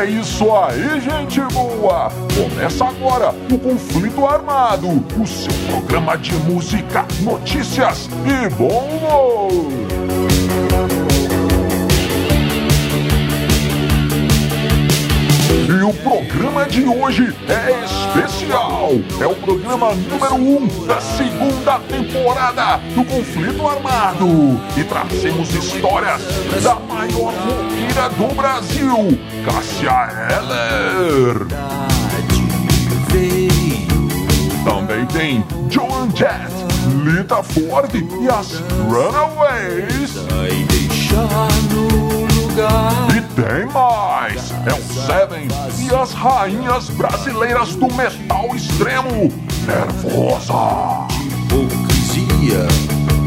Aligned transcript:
É 0.00 0.04
isso 0.06 0.50
aí, 0.50 0.98
gente 0.98 1.38
boa! 1.52 2.10
Começa 2.34 2.86
agora 2.86 3.34
o 3.52 3.58
Conflito 3.58 4.24
Armado, 4.24 4.88
o 4.88 5.26
seu 5.26 5.52
programa 5.68 6.16
de 6.16 6.32
música, 6.36 7.04
notícias 7.20 8.08
e 8.24 8.48
bom 8.48 8.88
humor! 8.88 10.19
E 15.50 15.82
o 15.82 15.92
programa 15.94 16.64
de 16.66 16.84
hoje 16.84 17.34
é 17.48 17.84
especial. 17.84 18.90
É 19.20 19.26
o 19.26 19.34
programa 19.34 19.92
número 19.94 20.34
1 20.36 20.38
um 20.38 20.86
da 20.86 21.00
segunda 21.00 21.80
temporada 21.80 22.76
do 22.94 23.04
Conflito 23.04 23.66
Armado. 23.66 24.28
E 24.76 24.84
trazemos 24.84 25.52
histórias 25.52 26.22
da 26.62 26.76
maior 26.76 27.34
roqueira 27.34 28.08
do 28.10 28.32
Brasil, 28.34 29.18
Cássia 29.44 30.08
Eller. 30.38 31.48
Também 34.64 35.06
tem 35.06 35.44
Joan 35.68 36.10
Jett, 36.14 36.52
Lita 37.04 37.42
Ford 37.42 37.92
e 37.94 38.28
as 38.28 38.62
Runaways. 38.88 40.14
Tem 43.40 43.64
mais! 43.72 44.50
É 44.66 44.74
o 44.74 45.06
Seven 45.06 45.48
e 45.78 45.94
as 45.94 46.12
rainhas 46.12 46.90
brasileiras 46.90 47.74
do 47.74 47.90
metal 47.94 48.54
extremo, 48.54 49.32
Nervosa! 49.66 51.06
Hipocrisia, 51.48 52.66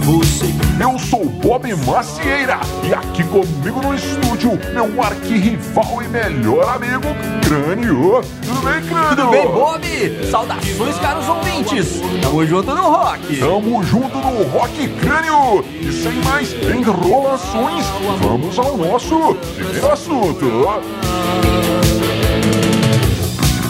você 0.03 0.53
Eu 0.79 0.99
sou 1.23 1.29
Bob 1.29 1.73
Macieira 1.85 2.59
e 2.83 2.93
aqui 2.93 3.23
comigo 3.23 3.81
no 3.81 3.95
estúdio, 3.95 4.59
meu 4.73 5.01
arquirrival 5.01 6.01
e 6.01 6.07
melhor 6.07 6.75
amigo, 6.75 7.07
Crânio. 7.47 8.21
Tudo 8.45 8.61
bem, 8.61 8.81
Crânio? 8.81 9.15
Tudo 9.15 9.29
bem, 9.29 9.47
Bob? 9.47 10.29
Saudações, 10.29 10.97
caros 10.99 11.27
ouvintes! 11.29 12.01
Tamo 12.21 12.45
junto 12.45 12.75
no 12.75 12.81
rock! 12.81 13.37
Tamo 13.37 13.83
junto 13.83 14.17
no 14.17 14.43
Rock 14.49 14.87
Crânio! 14.99 15.63
E 15.81 15.91
sem 15.91 16.13
mais 16.23 16.53
enrolações, 16.53 17.85
vamos 18.21 18.59
ao 18.59 18.77
nosso 18.77 19.35
primeiro 19.55 19.91
assunto. 19.91 20.45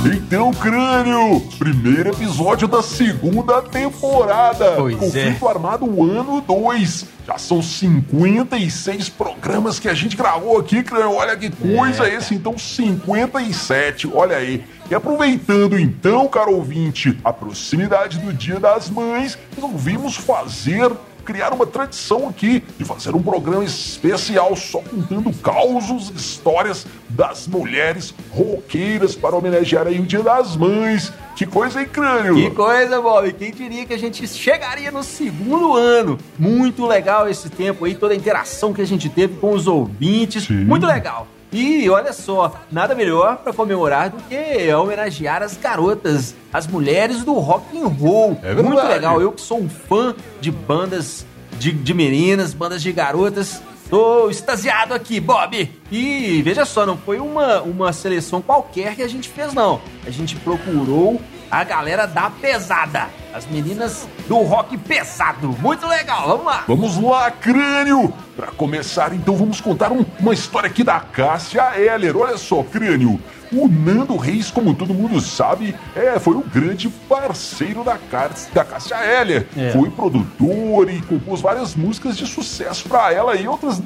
Então, 0.06 0.52
Crânio, 0.54 1.40
primeiro 1.58 2.10
episódio 2.10 2.68
da 2.68 2.82
segunda 2.84 3.62
temporada. 3.62 4.74
Pois 4.76 4.98
Conflito 4.98 5.48
Armado 5.48 5.86
ano 6.04 6.42
2. 6.42 7.06
Já 7.26 7.38
são 7.38 7.62
56 7.62 9.08
programas 9.10 9.80
que 9.80 9.88
a 9.88 9.94
gente 9.94 10.18
gravou 10.18 10.60
aqui, 10.60 10.84
Crânio. 10.84 11.14
Olha 11.16 11.38
que 11.38 11.50
coisa 11.50 12.06
É. 12.06 12.16
esse, 12.16 12.36
então 12.36 12.58
57. 12.58 14.10
Olha 14.14 14.36
aí. 14.38 14.66
E 14.92 14.94
aproveitando 14.96 15.80
então, 15.80 16.28
caro 16.28 16.54
ouvinte, 16.54 17.18
a 17.24 17.32
proximidade 17.32 18.20
do 18.20 18.34
Dia 18.34 18.60
das 18.60 18.90
Mães, 18.90 19.38
resolvimos 19.56 20.18
fazer 20.18 20.92
criar 21.24 21.54
uma 21.54 21.66
tradição 21.66 22.28
aqui 22.28 22.64
de 22.78 22.86
fazer 22.86 23.16
um 23.16 23.22
programa 23.22 23.64
especial 23.64 24.56
só 24.56 24.80
contando 24.80 25.34
causos, 25.42 26.10
histórias 26.10 26.86
das 27.10 27.48
mulheres 27.48 28.14
roqueiras 28.32 29.16
para 29.16 29.36
homenagear 29.36 29.88
aí 29.88 30.00
o 30.00 30.06
Dia 30.06 30.22
das 30.22 30.56
Mães. 30.56 31.12
Que 31.36 31.46
coisa, 31.46 31.82
hein, 31.82 31.88
crânio? 31.92 32.36
Que 32.36 32.52
coisa, 32.52 33.02
Bob! 33.02 33.32
Quem 33.34 33.52
diria 33.52 33.86
que 33.86 33.94
a 33.94 33.98
gente 33.98 34.28
chegaria 34.28 34.92
no 34.92 35.04
segundo 35.04 35.76
ano? 35.76 36.20
Muito 36.38 36.86
legal 36.86 37.28
esse 37.28 37.50
tempo 37.50 37.86
aí, 37.86 37.96
toda 37.96 38.14
a 38.14 38.18
interação 38.18 38.74
que 38.74 38.82
a 38.82 38.86
gente 38.86 39.10
teve 39.10 39.36
com 39.38 39.54
os 39.54 39.68
ouvintes. 39.68 40.46
Sim. 40.46 40.66
Muito 40.66 40.86
legal! 40.86 41.28
E 41.54 41.88
olha 41.88 42.12
só, 42.12 42.60
nada 42.72 42.96
melhor 42.96 43.38
para 43.38 43.54
comemorar 43.54 44.10
do 44.10 44.18
que 44.24 44.74
homenagear 44.74 45.44
as 45.44 45.56
garotas, 45.56 46.36
as 46.52 46.66
mulheres 46.66 47.24
do 47.24 47.34
rock 47.34 47.80
and 47.80 47.88
roll. 47.88 48.32
É 48.42 48.56
verdade. 48.56 48.68
Muito 48.68 48.88
legal. 48.88 49.22
Eu 49.22 49.32
que 49.32 49.42
sou 49.42 49.60
um 49.60 49.70
fã 49.70 50.16
de 50.42 50.50
bandas 50.50 51.26
de, 51.60 51.72
de 51.72 51.94
meninas, 51.94 52.54
bandas 52.54 52.82
de 52.82 52.92
garotas. 52.92 53.62
Tô 53.90 54.30
extasiado 54.30 54.96
aqui, 54.96 55.20
Bob! 55.20 55.70
E 55.92 56.42
veja 56.42 56.66
só, 56.66 56.84
não 56.84 56.98
foi 56.98 57.20
uma, 57.20 57.62
uma 57.62 57.94
seleção 57.94 58.42
qualquer 58.42 58.96
que 58.96 59.04
a 59.04 59.08
gente 59.08 59.30
fez, 59.30 59.54
não. 59.54 59.80
A 60.08 60.10
gente 60.10 60.36
procurou 60.38 61.22
a 61.50 61.64
galera 61.64 62.06
da 62.08 62.30
pesada. 62.30 63.08
As 63.34 63.46
meninas 63.48 64.08
do 64.28 64.38
rock 64.40 64.78
pesado. 64.78 65.50
Muito 65.60 65.88
legal, 65.88 66.28
vamos 66.28 66.46
lá! 66.46 66.64
Vamos 66.68 66.98
lá, 67.02 67.32
crânio! 67.32 68.14
Para 68.36 68.48
começar, 68.48 69.14
então, 69.14 69.36
vamos 69.36 69.60
contar 69.62 69.92
um- 69.92 70.06
uma 70.20 70.34
história 70.34 70.68
aqui 70.68 70.84
da 70.84 71.00
Cássia 71.00 71.74
Eller. 71.80 72.16
Olha 72.16 72.38
só, 72.38 72.64
crânio. 72.64 73.20
O 73.52 73.68
Nando 73.68 74.18
Reis, 74.18 74.50
como 74.50 74.74
todo 74.74 74.94
mundo 74.96 75.22
sabe, 75.22 75.76
é, 75.96 76.18
foi 76.20 76.34
um 76.36 76.42
grande 76.42 76.90
parceiro 76.90 77.84
da, 77.84 77.98
Cás- 78.10 78.50
da 78.52 78.66
Cássia 78.66 78.96
Eller. 79.06 79.48
É. 79.56 79.70
Foi 79.72 79.90
produtor 79.92 80.90
e 80.90 81.00
compôs 81.04 81.40
várias 81.42 81.76
músicas 81.76 82.18
de 82.18 82.26
sucesso 82.26 82.90
para 82.90 83.14
ela 83.14 83.36
e 83.36 83.48
outras 83.48 83.80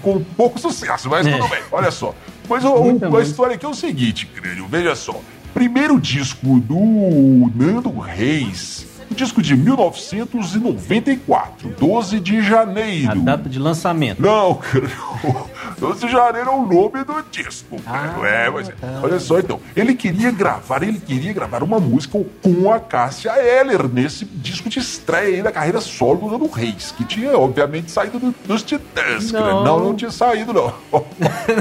com 0.00 0.22
pouco 0.36 0.58
sucesso, 0.58 1.08
mas 1.10 1.26
É. 1.26 1.32
tudo 1.36 1.48
bem. 1.48 1.62
Olha 1.70 1.90
só. 1.90 2.14
Mas 2.48 2.64
o- 2.64 3.16
a 3.16 3.22
história 3.22 3.54
aqui 3.54 3.64
é 3.66 3.68
o 3.68 3.74
seguinte, 3.74 4.24
crânio. 4.26 4.66
Veja 4.66 4.94
só. 4.96 5.20
Primeiro 5.54 6.00
disco 6.00 6.58
do 6.60 7.50
Nando 7.54 7.90
Reis. 7.98 8.86
Disco 9.10 9.42
de 9.42 9.54
1994, 9.54 11.74
12 11.78 12.18
de 12.18 12.40
janeiro. 12.40 13.10
A 13.10 13.14
data 13.14 13.46
de 13.46 13.58
lançamento. 13.58 14.22
Não, 14.22 14.54
cara, 14.64 14.88
12 15.78 16.06
de 16.06 16.12
janeiro 16.12 16.48
é 16.48 16.52
o 16.54 16.62
nome 16.66 17.04
do 17.04 17.22
disco. 17.30 17.78
cara. 17.82 18.14
Ah, 18.22 18.26
é, 18.26 18.48
mas, 18.48 18.68
tá. 18.68 19.00
olha 19.02 19.20
só, 19.20 19.38
então. 19.38 19.60
Ele 19.76 19.94
queria 19.94 20.30
gravar, 20.30 20.82
ele 20.82 20.98
queria 20.98 21.30
gravar 21.34 21.62
uma 21.62 21.78
música 21.78 22.18
com 22.42 22.72
a 22.72 22.80
Cássia 22.80 23.32
Eller 23.38 23.86
nesse 23.86 24.24
disco 24.24 24.70
de 24.70 24.78
estreia 24.78 25.36
aí 25.36 25.42
da 25.42 25.52
carreira 25.52 25.82
solo 25.82 26.20
do 26.20 26.30
Nando 26.30 26.46
Reis, 26.50 26.90
que 26.96 27.04
tinha, 27.04 27.36
obviamente, 27.36 27.90
saído 27.90 28.18
do- 28.18 28.34
dos 28.46 28.62
Titãs. 28.62 29.30
Não. 29.30 29.62
não, 29.62 29.78
não 29.78 29.94
tinha 29.94 30.10
saído, 30.10 30.54
não. 30.54 30.72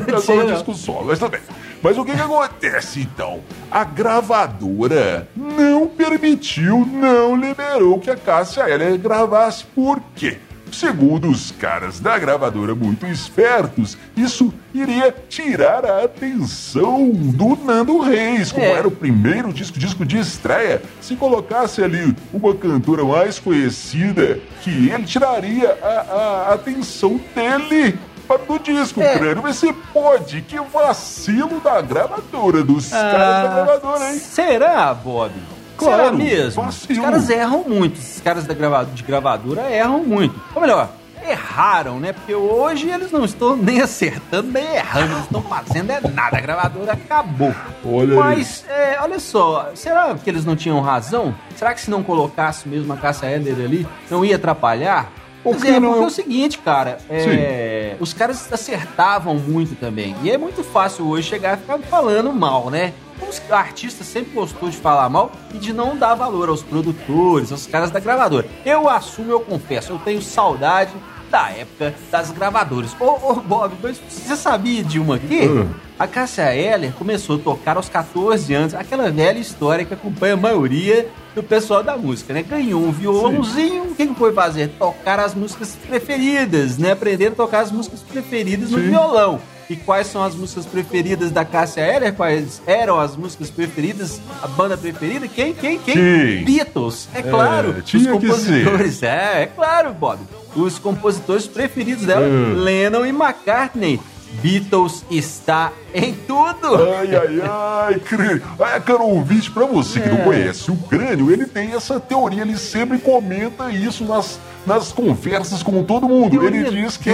Era 0.08 0.22
só 0.22 0.32
tinha, 0.32 0.46
um 0.46 0.54
disco 0.54 0.74
solo, 0.74 1.08
mas 1.08 1.20
tudo 1.20 1.32
bem. 1.32 1.42
Mas 1.84 1.98
o 1.98 2.06
que, 2.06 2.14
que 2.14 2.22
acontece 2.22 3.02
então? 3.02 3.42
A 3.70 3.84
gravadora 3.84 5.28
não 5.36 5.88
permitiu, 5.88 6.86
não 6.86 7.36
liberou 7.36 8.00
que 8.00 8.10
a 8.10 8.16
Cássia 8.16 8.70
Eller 8.70 8.98
gravasse. 8.98 9.64
Por 9.74 10.00
quê? 10.16 10.38
Segundo 10.72 11.30
os 11.30 11.52
caras 11.52 12.00
da 12.00 12.18
gravadora 12.18 12.74
muito 12.74 13.06
espertos, 13.06 13.98
isso 14.16 14.54
iria 14.74 15.14
tirar 15.28 15.84
a 15.86 16.06
atenção 16.06 17.10
do 17.12 17.58
Nando 17.58 18.00
Reis, 18.00 18.54
como 18.54 18.66
É. 18.66 18.72
era 18.72 18.88
o 18.88 18.92
primeiro 18.92 19.52
disco, 19.52 19.78
disco 19.78 20.06
de 20.06 20.18
estreia. 20.18 20.82
Se 21.02 21.16
colocasse 21.18 21.84
ali 21.84 22.16
uma 22.32 22.56
cantora 22.56 23.04
mais 23.04 23.38
conhecida 23.38 24.40
que 24.62 24.90
ele, 24.90 25.04
tiraria 25.04 25.78
a, 25.84 26.48
a 26.52 26.54
atenção 26.54 27.20
dele 27.36 28.00
para 28.38 28.46
do 28.58 28.60
disco, 28.60 29.02
É. 29.02 29.18
crânio. 29.18 29.44
Mas 29.44 29.58
você 29.58 29.74
pode, 29.94 30.42
que 30.42 30.58
vacilo 30.60 31.60
da 31.60 31.82
gravadora, 31.82 32.64
dos 32.64 32.90
caras 32.90 33.14
da 33.50 33.54
gravadora, 33.66 34.12
hein? 34.14 34.20
Será, 34.20 34.94
Bob? 34.94 35.32
Claro, 35.78 35.98
Será 36.04 36.12
mesmo? 36.12 36.64
vacilo. 36.64 37.00
Os 37.00 37.06
caras 37.06 37.30
erram 37.30 37.64
muito. 37.68 38.00
Esses 38.00 38.22
caras 38.22 38.46
da 38.46 38.54
grava- 38.54 38.86
de 38.86 39.04
gravadora 39.04 39.62
erram 39.72 40.04
muito. 40.04 40.40
Ou 40.54 40.62
melhor, 40.62 40.90
erraram, 41.28 42.00
né? 42.00 42.14
Porque 42.14 42.34
hoje 42.36 42.90
eles 42.90 43.12
não 43.12 43.26
estão 43.26 43.56
nem 43.56 43.82
acertando, 43.82 44.52
nem 44.52 44.76
errando. 44.76 45.14
Eles 45.14 45.24
estão 45.24 45.42
fazendo 45.42 45.90
é 45.92 46.00
nada. 46.14 46.38
A 46.38 46.42
gravadora 46.42 46.94
acabou. 46.94 47.54
Olha 47.86 48.14
aí. 48.14 48.18
Mas, 48.38 48.64
é, 48.70 48.98
olha 49.02 49.20
só, 49.20 49.72
será 49.74 50.14
que 50.16 50.30
eles 50.30 50.46
não 50.46 50.56
tinham 50.56 50.80
razão? 50.82 51.34
Será 51.56 51.74
que 51.74 51.82
se 51.82 51.90
não 51.90 52.04
colocasse 52.04 52.68
mesmo 52.70 52.92
a 52.94 52.98
Cássia 52.98 53.28
Eller 53.28 53.54
ali, 53.56 53.88
não 54.10 54.24
ia 54.26 54.36
atrapalhar? 54.36 55.12
Por 55.44 55.52
Pois 55.54 55.64
que 55.64 55.70
é, 55.70 55.80
não? 55.80 55.90
porque 55.90 56.04
é 56.04 56.08
o 56.08 56.12
seguinte, 56.12 56.58
cara, 56.60 57.00
é, 57.10 57.96
os 58.00 58.14
caras 58.14 58.52
acertavam 58.52 59.36
muito 59.36 59.76
também. 59.76 60.16
E 60.22 60.30
é 60.30 60.38
muito 60.38 60.64
fácil 60.64 61.08
hoje 61.08 61.28
chegar 61.30 61.58
e 61.58 61.62
ficar 61.62 61.80
falando 61.80 62.32
mal, 62.32 62.70
né? 62.70 62.94
Os 63.28 63.42
artistas 63.52 64.08
sempre 64.08 64.34
gostou 64.34 64.70
de 64.70 64.78
falar 64.78 65.08
mal 65.10 65.32
e 65.54 65.58
de 65.58 65.74
não 65.74 65.96
dar 65.96 66.16
valor 66.16 66.50
aos 66.50 66.62
produtores, 66.64 67.52
aos 67.52 67.66
caras 67.68 67.92
da 67.92 68.00
gravadora. 68.00 68.48
Eu 68.66 68.90
assumo, 68.90 69.32
eu 69.32 69.40
confesso, 69.40 69.94
eu 69.94 70.00
tenho 70.00 70.22
saudade 70.22 70.92
da 71.30 71.50
época 71.50 71.96
das 72.12 72.30
gravadoras. 72.32 72.96
Ô, 73.00 73.32
ô 73.32 73.36
Bob, 73.36 73.74
mas 73.82 74.00
você 74.10 74.36
sabia 74.36 74.84
de 74.84 75.00
uma 75.00 75.16
aqui? 75.16 75.48
Hum. 75.48 75.70
A 76.02 76.08
Cássia 76.08 76.52
Eller 76.56 76.92
começou 76.94 77.36
a 77.36 77.40
tocar 77.40 77.78
aos 77.78 77.88
14 77.88 78.52
anos, 78.56 78.74
aquela 78.74 79.12
velha 79.12 79.38
história 79.38 79.86
que 79.86 79.94
acompanha 79.94 80.34
a 80.34 80.38
maioria 80.38 81.08
do 81.36 81.44
pessoal 81.44 81.84
da 81.84 81.96
música, 81.96 82.34
né? 82.34 82.42
Ganhou 82.42 82.82
um 82.84 82.92
violãozinho, 82.92 83.84
o 83.84 83.94
que, 83.94 84.08
que 84.08 84.16
foi 84.16 84.34
fazer? 84.34 84.70
Tocar 84.80 85.20
as 85.20 85.36
músicas 85.36 85.78
preferidas, 85.88 86.80
né? 86.80 86.94
Aprender 86.94 87.28
a 87.28 87.32
tocar 87.32 87.60
as 87.60 87.72
músicas 87.72 88.00
preferidas 88.00 88.72
no 88.72 88.80
Sim. 88.80 88.90
violão. 88.90 89.40
E 89.70 89.76
quais 89.76 90.08
são 90.08 90.24
as 90.24 90.34
músicas 90.34 90.66
preferidas 90.66 91.30
da 91.30 91.46
Cássia 91.46 91.82
Eller? 91.82 92.14
Quais 92.14 92.64
eram 92.66 93.00
as 93.00 93.16
músicas 93.16 93.52
preferidas? 93.52 94.20
A 94.42 94.48
banda 94.48 94.76
preferida? 94.76 95.28
Quem? 95.28 95.54
Quem? 95.54 95.78
Quem? 95.78 95.96
Quem? 95.98 96.44
Beatles, 96.44 97.10
é 97.14 97.22
claro. 97.22 97.76
É, 97.78 97.82
tinha 97.82 98.16
os 98.16 98.22
compositores, 98.24 99.04
é, 99.04 99.44
é 99.44 99.46
claro, 99.46 99.94
Bob. 99.94 100.18
Os 100.56 100.80
compositores 100.80 101.46
preferidos 101.46 102.08
dela, 102.08 102.26
Hum. 102.26 102.56
Lennon 102.56 103.06
e 103.06 103.10
McCartney. 103.10 104.00
Beatles 104.42 105.04
está 105.12 105.72
em 105.94 106.14
tudo. 106.14 106.76
Ai, 106.76 107.16
ai, 107.16 107.42
ai, 107.88 108.00
crânio. 108.00 108.42
Ai, 108.60 108.80
caro 108.82 109.04
ouvinte, 109.04 109.52
pra 109.52 109.66
você 109.66 110.00
que 110.00 110.10
não 110.10 110.20
É. 110.20 110.24
conhece 110.24 110.72
o 110.72 110.76
crânio, 110.76 111.32
ele 111.32 111.46
tem 111.46 111.74
essa 111.74 112.00
teoria, 112.00 112.42
ele 112.42 112.58
sempre 112.58 112.98
comenta 112.98 113.70
isso 113.72 114.06
nas, 114.06 114.40
nas 114.66 114.92
conversas 114.92 115.64
com 115.64 115.84
todo 115.84 116.08
mundo. 116.08 116.44
Ele 116.46 116.64
diz 116.70 116.98
que. 116.98 117.12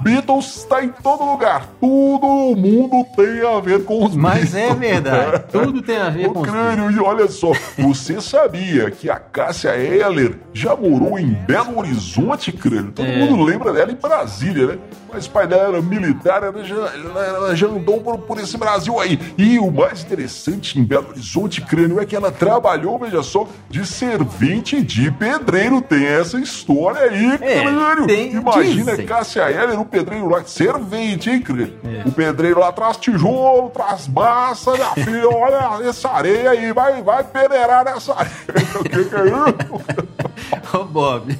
Beatles 0.00 0.56
está 0.58 0.84
em 0.84 0.88
todo 0.88 1.24
lugar. 1.24 1.66
Todo 1.80 2.54
mundo 2.56 3.04
tem 3.16 3.40
a 3.46 3.60
ver 3.60 3.84
com 3.84 4.04
os 4.04 4.14
Mas 4.14 4.54
é 4.54 4.72
Beatles. 4.74 4.78
verdade. 4.78 5.44
Tudo 5.52 5.82
tem 5.82 5.96
a 5.98 6.10
ver 6.10 6.28
Ô, 6.28 6.32
com 6.32 6.40
os 6.40 6.48
crânio, 6.48 6.90
e 6.90 6.98
olha 7.00 7.28
só, 7.28 7.52
você 7.78 8.20
sabia 8.20 8.90
que 8.90 9.10
a 9.10 9.16
Cássia 9.16 9.70
Eller 9.76 10.38
já 10.52 10.76
morou 10.76 11.18
em 11.18 11.26
Belo 11.28 11.78
Horizonte, 11.78 12.52
crânio? 12.52 12.92
Todo 12.92 13.06
É. 13.06 13.18
mundo 13.18 13.42
lembra 13.42 13.72
dela 13.72 13.90
em 13.90 13.96
Brasília, 13.96 14.66
né? 14.66 14.78
Mas 15.12 15.26
o 15.26 15.30
pai 15.30 15.46
dela 15.46 15.68
era 15.68 15.80
militar, 15.82 16.42
ela 16.42 16.62
já, 16.64 16.74
ela 16.76 17.54
já 17.56 17.66
andou 17.68 18.00
por, 18.00 18.18
por 18.18 18.38
esse 18.38 18.56
Brasil 18.58 19.00
aí. 19.00 19.18
E 19.38 19.58
o 19.58 19.70
mais 19.70 20.02
interessante 20.02 20.78
em 20.78 20.84
Belo 20.84 21.08
Horizonte, 21.10 21.60
crânio, 21.62 22.00
é 22.00 22.04
que 22.04 22.14
ela 22.14 22.30
trabalhou, 22.30 22.98
veja 22.98 23.22
só, 23.22 23.46
de 23.70 23.86
servente 23.86 24.82
de 24.82 25.10
pedreiro. 25.10 25.80
Tem 25.80 26.04
essa 26.04 26.38
história 26.38 26.75
aí, 26.96 27.38
É, 27.40 27.62
crânio. 27.62 28.06
tem- 28.06 28.32
Imagina 28.32 28.90
dizem. 28.92 29.06
Cássia 29.06 29.50
Eller, 29.50 29.78
o 29.80 29.84
pedreiro 29.84 30.28
lá, 30.28 30.42
servente, 30.44 31.30
hein, 31.30 31.40
crânio? 31.40 31.74
É. 31.84 32.08
O 32.08 32.12
pedreiro 32.12 32.60
lá 32.60 32.70
traz 32.72 32.96
tijolo, 32.96 33.70
traz 33.70 34.06
massa, 34.08 34.72
minha 34.72 34.90
filha, 35.04 35.28
olha 35.28 35.88
essa 35.88 36.08
areia 36.10 36.50
aí, 36.50 36.72
vai, 36.72 37.02
vai 37.02 37.24
peneirar 37.24 37.84
nessa 37.84 38.14
areia. 38.14 38.34
O 38.80 38.84
que 38.84 39.04
que 39.04 39.14
é 39.14 39.24
isso? 39.26 40.76
Ô, 40.76 40.84
Bob, 40.84 41.36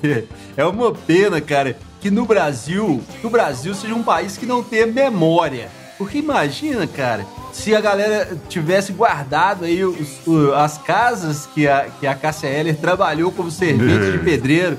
é 0.56 0.64
uma 0.64 0.92
pena, 0.92 1.40
cara, 1.40 1.76
que 2.00 2.10
no 2.10 2.24
Brasil, 2.24 3.02
que 3.20 3.26
o 3.26 3.30
Brasil 3.30 3.74
seja 3.74 3.94
um 3.94 4.02
país 4.02 4.36
que 4.36 4.46
não 4.46 4.62
tenha 4.62 4.86
memória. 4.86 5.68
Porque 5.98 6.18
imagina, 6.18 6.86
cara, 6.86 7.24
se 7.52 7.74
a 7.74 7.80
galera 7.80 8.36
tivesse 8.50 8.92
guardado 8.92 9.64
aí 9.64 9.82
os- 9.82 10.26
o- 10.26 10.52
as 10.54 10.76
casas 10.76 11.46
que 11.46 11.66
a, 11.66 11.86
que 11.98 12.06
a 12.06 12.14
Cássia 12.14 12.48
Eller 12.48 12.76
trabalhou 12.76 13.32
como 13.32 13.50
servente 13.50 14.12
de 14.12 14.18
pedreiro. 14.18 14.78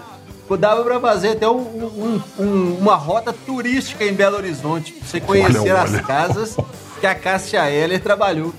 Dava 0.56 0.84
pra 0.84 1.00
fazer 1.00 1.30
até 1.32 1.50
um- 1.50 1.56
um- 1.58 2.22
um- 2.40 2.78
uma 2.80 2.96
rota 2.96 3.34
turística 3.34 4.04
em 4.06 4.14
Belo 4.14 4.38
Horizonte. 4.38 4.94
Pra 4.94 5.08
você 5.08 5.20
conhecer 5.20 5.60
Olha, 5.72 5.82
as 5.82 5.92
olha. 5.94 6.04
casas 6.04 6.58
que 7.02 7.08
a 7.08 7.14
Cássia 7.16 7.70
Eller 7.70 8.00
trabalhou. 8.02 8.54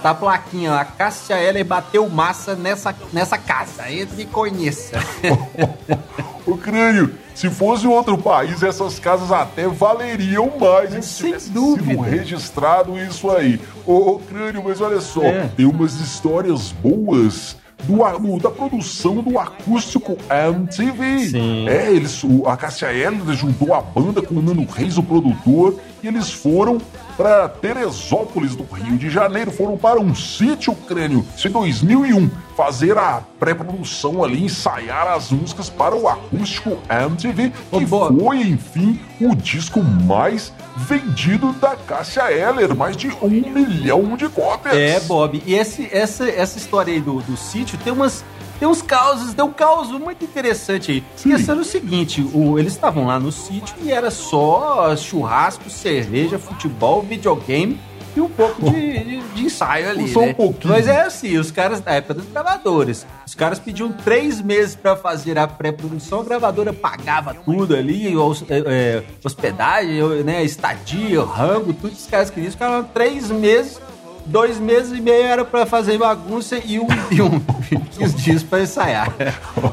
Tá 0.00 0.10
a 0.10 0.14
plaquinha 0.14 0.70
lá. 0.70 0.84
Cássia 0.84 1.34
Eller 1.34 1.64
bateu 1.64 2.08
massa 2.08 2.54
nessa, 2.54 2.94
nessa 3.12 3.36
casa. 3.36 3.90
Entre 3.90 4.22
e 4.22 4.26
conheça. 4.26 4.98
O 6.44 6.56
crânio, 6.56 7.14
se 7.36 7.48
fosse 7.48 7.86
outro 7.86 8.18
país, 8.18 8.64
essas 8.64 8.98
casas 8.98 9.30
até 9.30 9.68
valeriam 9.68 10.52
mais. 10.58 10.90
se 10.92 11.02
Sem 11.02 11.26
tivesse 11.28 11.50
dúvida. 11.50 11.88
sido 11.90 12.00
registrado 12.02 12.98
isso 12.98 13.30
aí. 13.30 13.60
Ô, 13.86 14.14
ô, 14.14 14.18
crânio, 14.18 14.60
mas 14.64 14.80
olha 14.80 15.00
só, 15.00 15.22
É. 15.22 15.48
tem 15.56 15.64
umas 15.64 15.94
histórias 16.00 16.72
boas. 16.72 17.56
Do, 17.82 18.38
da 18.38 18.50
produção 18.50 19.16
do 19.16 19.38
acústico 19.38 20.16
MTV. 20.30 21.18
Sim. 21.28 21.68
É, 21.68 21.90
eles, 21.90 22.22
o, 22.22 22.46
a 22.46 22.56
Cássia 22.56 22.92
Eller 22.92 23.34
juntou 23.34 23.74
a 23.74 23.80
banda 23.80 24.22
com 24.22 24.34
o 24.34 24.42
Nano 24.42 24.66
Reis, 24.66 24.96
o 24.98 25.02
produtor, 25.02 25.78
e 26.02 26.08
eles 26.08 26.32
foram 26.32 26.78
para 27.22 27.48
Teresópolis, 27.48 28.56
do 28.56 28.64
Rio 28.64 28.98
de 28.98 29.08
Janeiro. 29.08 29.52
Foram 29.52 29.78
para 29.78 30.00
um 30.00 30.12
sítio 30.12 30.74
crânio, 30.74 31.24
isso 31.36 31.46
em 31.46 31.52
2001, 31.52 32.28
fazer 32.56 32.98
a 32.98 33.22
pré-produção 33.38 34.24
ali, 34.24 34.44
ensaiar 34.44 35.06
as 35.06 35.30
músicas 35.30 35.70
para 35.70 35.94
o 35.94 36.08
acústico 36.08 36.78
MTV, 36.90 37.52
que 37.70 37.86
foi, 37.86 38.40
enfim, 38.40 39.00
o 39.20 39.36
disco 39.36 39.80
mais 39.80 40.52
vendido 40.76 41.52
da 41.52 41.76
Cássia 41.76 42.32
Eller, 42.32 42.74
mais 42.74 42.96
de 42.96 43.08
um 43.22 43.30
milhão 43.30 44.16
de 44.16 44.28
cópias. 44.28 44.74
É, 44.74 44.98
Bob. 45.00 45.40
E 45.46 45.54
esse, 45.54 45.88
essa, 45.92 46.28
essa 46.28 46.58
história 46.58 46.92
aí 46.92 47.00
do, 47.00 47.20
do 47.20 47.36
sítio 47.36 47.78
tem 47.84 47.92
umas. 47.92 48.24
Tem 48.62 48.68
uns 48.68 48.80
causos, 48.80 49.34
tem 49.34 49.44
um 49.44 49.52
caos 49.52 49.88
muito 49.88 50.24
interessante 50.24 50.92
aí. 50.92 51.04
Era 51.48 51.58
o 51.60 51.64
seguinte, 51.64 52.24
o- 52.32 52.56
eles 52.60 52.74
estavam 52.74 53.04
lá 53.08 53.18
no 53.18 53.32
sítio 53.32 53.74
e 53.82 53.90
era 53.90 54.08
só 54.08 54.94
churrasco, 54.96 55.68
cerveja, 55.68 56.38
futebol, 56.38 57.02
videogame 57.02 57.80
e 58.16 58.20
um 58.20 58.28
pouco 58.28 58.70
de, 58.70 58.98
de- 59.00 59.20
de 59.34 59.44
ensaio 59.46 59.90
ali, 59.90 60.06
Só 60.12 60.20
um 60.20 60.26
né? 60.26 60.34
pouquinho. 60.34 60.72
Mas 60.74 60.86
é 60.86 61.00
assim, 61.02 61.36
os 61.38 61.50
caras, 61.50 61.80
da 61.80 61.90
época 61.90 62.14
dos 62.14 62.26
gravadores, 62.26 63.04
os 63.26 63.34
caras 63.34 63.58
pediam 63.58 63.90
três 63.90 64.40
meses 64.40 64.76
pra 64.76 64.94
fazer 64.94 65.36
a 65.40 65.48
pré-produção, 65.48 66.20
a 66.20 66.24
gravadora 66.24 66.72
pagava 66.72 67.34
tudo 67.34 67.74
ali, 67.74 68.16
os- 68.16 68.44
é, 68.48 68.62
é, 68.64 69.02
hospedagem, 69.24 70.22
né, 70.22 70.44
estadia, 70.44 71.20
rango, 71.24 71.72
tudo 71.72 71.90
que 71.90 71.96
os 72.00 72.06
caras 72.06 72.30
queriam. 72.30 72.48
Os 72.48 72.54
caras 72.54 72.74
falaram 72.74 72.88
três 72.94 73.28
meses, 73.28 73.80
dois 74.26 74.58
meses 74.58 74.96
e 74.96 75.00
meio 75.00 75.24
era 75.24 75.44
pra 75.44 75.66
fazer 75.66 75.98
bagunça 75.98 76.60
e 76.64 76.78
um, 76.78 76.86
e 77.10 77.20
um 77.20 77.40
15 77.98 78.16
dias 78.16 78.42
pra 78.42 78.60
ensaiar. 78.60 79.12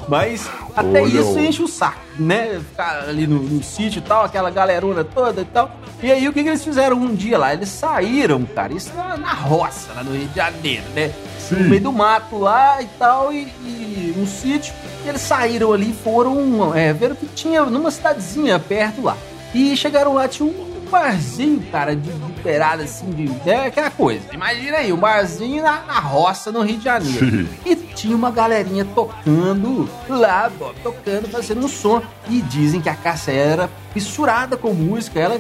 Mas 0.08 0.50
até 0.76 1.02
Olha 1.02 1.20
isso 1.20 1.40
enche 1.40 1.62
o 1.62 1.68
saco, 1.68 2.00
né? 2.18 2.60
Ficar 2.70 3.10
ali 3.10 3.28
no, 3.28 3.42
no 3.42 3.64
sítio 3.64 4.00
e 4.00 4.02
tal, 4.02 4.24
aquela 4.24 4.50
galerona 4.50 5.04
toda 5.04 5.42
e 5.42 5.46
tal. 5.46 5.76
E 6.02 6.12
aí 6.12 6.28
o 6.28 6.34
que, 6.34 6.44
que 6.44 6.50
eles 6.50 6.64
fizeram 6.64 6.98
um 6.98 7.14
dia 7.14 7.38
lá? 7.38 7.54
Eles 7.54 7.70
saíram, 7.70 8.46
cara, 8.46 8.74
isso 8.74 8.92
na, 8.96 9.18
na 9.18 9.34
roça, 9.34 9.92
lá 9.94 10.04
no 10.04 10.12
Rio 10.12 10.28
de 10.28 10.36
Janeiro, 10.36 10.84
né? 10.96 11.12
Sim. 11.38 11.56
No 11.56 11.70
meio 11.70 11.82
do 11.82 11.92
mato 11.92 12.38
lá 12.38 12.82
e 12.82 12.88
tal, 12.98 13.34
e, 13.34 13.44
e 13.64 14.16
um 14.18 14.26
sítio. 14.26 14.74
E 15.06 15.10
eles 15.10 15.22
saíram 15.22 15.74
ali 15.74 15.90
e 15.90 15.94
foram 15.94 16.76
é, 16.76 16.94
ver 16.94 17.12
o 17.12 17.16
que 17.16 17.26
tinha 17.28 17.66
numa 17.66 17.92
cidadezinha 17.92 18.60
perto 18.60 19.02
lá. 19.02 19.18
E 19.54 19.76
chegaram 19.76 20.14
lá, 20.14 20.28
tinha 20.28 20.48
um 20.48 20.69
barzinho, 20.90 21.64
cara, 21.72 21.96
de, 21.96 22.12
de 22.12 22.42
beirada 22.42 22.84
assim, 22.84 23.10
de. 23.12 23.50
É 23.50 23.68
aquela 23.68 23.90
coisa. 23.90 24.22
Imagina 24.34 24.78
aí, 24.78 24.92
um 24.92 24.98
barzinho 24.98 25.64
na, 25.64 25.82
na 25.84 26.00
roça 26.00 26.52
no 26.52 26.62
Rio 26.62 26.78
de 26.78 26.84
Janeiro. 26.84 27.30
Sim. 27.30 27.50
E 27.66 27.76
tinha 27.76 28.16
uma 28.16 28.32
galerinha 28.32 28.86
tocando 28.86 29.90
lá, 30.08 30.50
Bob, 30.50 30.76
tocando, 30.82 31.30
fazendo 31.30 31.66
um 31.66 31.68
som. 31.68 32.02
E 32.28 32.42
dizem 32.42 32.82
que 32.82 32.90
a 32.90 32.96
Cássia 32.96 33.32
era 33.32 33.70
fissurada 33.94 34.56
com 34.58 34.74
música, 34.74 35.20
ela 35.20 35.40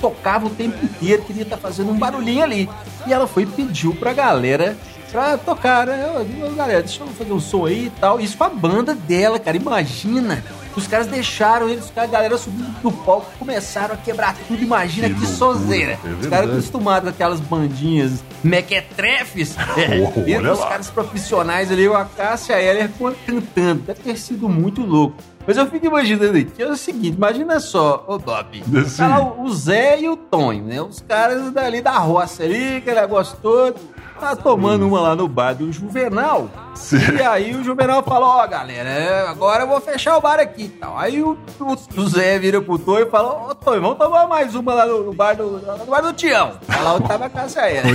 tocava 0.00 0.46
o 0.46 0.50
tempo 0.50 0.82
inteiro, 0.84 1.24
queria 1.24 1.42
estar 1.42 1.56
fazendo 1.56 1.90
um 1.90 1.98
barulhinho 1.98 2.42
ali. 2.42 2.70
E 3.06 3.12
ela 3.12 3.26
foi 3.26 3.42
e 3.42 3.46
pediu 3.46 3.94
pra 3.94 4.12
galera 4.12 4.76
pra 5.10 5.36
tocar, 5.38 5.86
né? 5.86 6.06
Ô, 6.44 6.54
Galera, 6.54 6.82
deixa 6.82 7.02
eu 7.02 7.08
fazer 7.08 7.32
um 7.32 7.40
som 7.40 7.66
aí 7.66 7.86
e 7.86 7.90
tal. 7.90 8.20
Isso 8.20 8.36
com 8.36 8.44
a 8.44 8.48
banda 8.48 8.94
dela, 8.94 9.38
cara, 9.38 9.56
imagina. 9.56 10.44
Os 10.76 10.86
caras 10.86 11.06
deixaram 11.08 11.68
eles, 11.68 11.92
a 11.96 12.06
galera 12.06 12.38
subindo 12.38 12.70
do 12.82 12.92
palco, 12.92 13.26
começaram 13.38 13.94
a 13.94 13.96
quebrar 13.98 14.36
tudo. 14.46 14.62
Imagina 14.62 15.08
Que 15.08 15.14
que, 15.20 15.26
sozeira. 15.26 15.98
é 16.04 16.08
os 16.20 16.26
caras 16.26 16.50
acostumados 16.50 17.08
com 17.10 17.14
aquelas 17.14 17.40
bandinhas 17.40 18.22
mequetrefes. 18.44 19.56
É, 19.76 19.98
Oh, 19.98 20.20
olha 20.20 20.52
os 20.52 20.58
lá. 20.58 20.68
caras 20.68 20.90
profissionais 20.90 21.70
ali, 21.70 21.86
a 21.86 22.04
Cássia 22.04 22.60
Eller 22.60 22.90
cantando. 23.26 23.82
Deve 23.82 24.00
ter 24.02 24.16
sido 24.18 24.48
muito 24.48 24.82
louco. 24.82 25.16
Mas 25.46 25.56
eu 25.56 25.66
fico 25.66 25.86
imaginando 25.86 26.36
aqui, 26.36 26.62
é 26.62 26.66
o 26.66 26.76
seguinte, 26.76 27.16
imagina 27.16 27.58
só, 27.58 28.04
ô 28.06 28.18
Bob, 28.18 28.62
tá 28.96 29.06
lá 29.08 29.20
o 29.20 29.44
o 29.44 29.54
Zé 29.54 29.98
e 30.00 30.08
o 30.08 30.14
Tonho, 30.16 30.62
né? 30.64 30.80
Os 30.82 31.00
caras 31.00 31.50
dali 31.52 31.80
da 31.80 31.96
roça 31.98 32.42
ali, 32.42 32.76
aquele 32.76 33.00
negócio 33.00 33.36
todo, 33.40 33.76
tá 34.20 34.36
tomando 34.36 34.86
uma 34.86 35.00
lá 35.00 35.16
no 35.16 35.26
bar 35.26 35.54
do 35.54 35.72
Juvenal. 35.72 36.50
Sim. 36.78 36.96
E 37.18 37.22
aí 37.22 37.54
o 37.54 37.62
Juvenal 37.64 38.02
fala, 38.02 38.26
ó 38.26 38.46
galera, 38.46 38.88
é, 38.88 39.26
agora 39.28 39.64
eu 39.64 39.68
vou 39.68 39.80
fechar 39.80 40.16
o 40.16 40.20
bar 40.20 40.38
aqui 40.40 40.64
e 40.64 40.68
tal. 40.68 40.96
Aí 40.96 41.22
o, 41.22 41.36
o, 41.60 42.00
o 42.00 42.08
Zé 42.08 42.38
vira 42.38 42.60
pro 42.62 42.78
Tonho 42.78 43.06
e 43.06 43.10
fala, 43.10 43.48
ô 43.50 43.54
Tonho, 43.54 43.82
vamos 43.82 43.98
tomar 43.98 44.26
mais 44.26 44.54
uma 44.54 44.72
lá 44.74 44.86
no, 44.86 45.02
no 45.04 45.12
bar 45.12 45.34
do, 45.36 45.58
no 45.58 45.84
bar 45.86 46.00
do 46.00 46.12
Tião. 46.12 46.52
Lá 46.82 46.94
onde 46.94 47.08
tava 47.08 47.26
a 47.26 47.28
Cássia 47.30 47.68
Eller. 47.70 47.94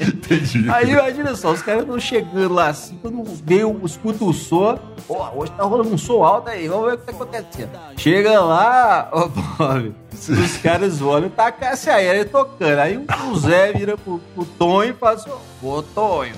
Entendi. 0.00 0.70
Aí 0.70 0.90
imagina 0.90 1.34
só, 1.34 1.50
os 1.52 1.62
caras 1.62 1.82
estão 1.82 1.98
chegando 1.98 2.54
lá 2.54 2.68
assim, 2.68 2.98
quando 3.00 3.20
o- 3.22 3.86
escuta 3.86 4.24
o 4.24 4.32
som, 4.32 4.78
pô, 5.06 5.16
hoje 5.34 5.50
tá 5.52 5.64
rolando 5.64 5.92
um 5.92 5.98
som 5.98 6.22
alto 6.22 6.50
aí, 6.50 6.68
vamos 6.68 6.86
ver 6.86 6.94
o 6.94 6.98
que 6.98 7.06
tá 7.06 7.12
acontecendo. 7.12 7.70
Chega 7.96 8.40
lá, 8.40 9.08
ô 9.12 9.28
Bob, 9.28 9.94
os 10.12 10.56
caras 10.58 11.00
olham, 11.00 11.30
tá 11.30 11.46
a 11.46 11.52
Cássia 11.52 12.00
Eller 12.00 12.28
tocando. 12.28 12.78
Aí 12.78 13.04
o 13.30 13.36
Zé 13.36 13.72
vira 13.72 13.96
pro, 13.96 14.20
pro 14.34 14.44
Tonho 14.44 14.90
e 14.90 14.94
fala 14.94 15.14
assim, 15.14 15.30
ô 15.62 15.82
Tonho, 15.82 16.34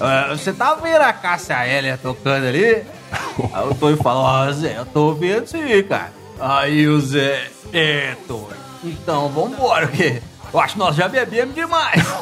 ah, 0.00 0.28
você 0.30 0.52
tá 0.52 0.74
vendo 0.74 1.02
a 1.02 1.12
Cássia 1.12 1.66
Eller 1.66 1.98
tocando 1.98 2.46
ali? 2.46 2.82
Aí 3.52 3.68
o 3.68 3.74
Tonho 3.74 3.96
fala, 3.96 4.20
ó 4.20 4.52
Zé, 4.52 4.76
eu 4.78 4.86
tô 4.86 5.14
vendo 5.14 5.46
sim, 5.46 5.82
cara. 5.82 6.12
Aí 6.40 6.86
o 6.88 7.00
Zé, 7.00 7.48
é 7.72 8.16
Tonho, 8.26 8.48
então 8.82 9.28
vambora, 9.28 9.86
porque 9.86 10.20
eu 10.52 10.60
acho 10.60 10.74
que 10.74 10.78
nós 10.78 10.96
já 10.96 11.08
bebemos 11.08 11.54
demais. 11.54 12.02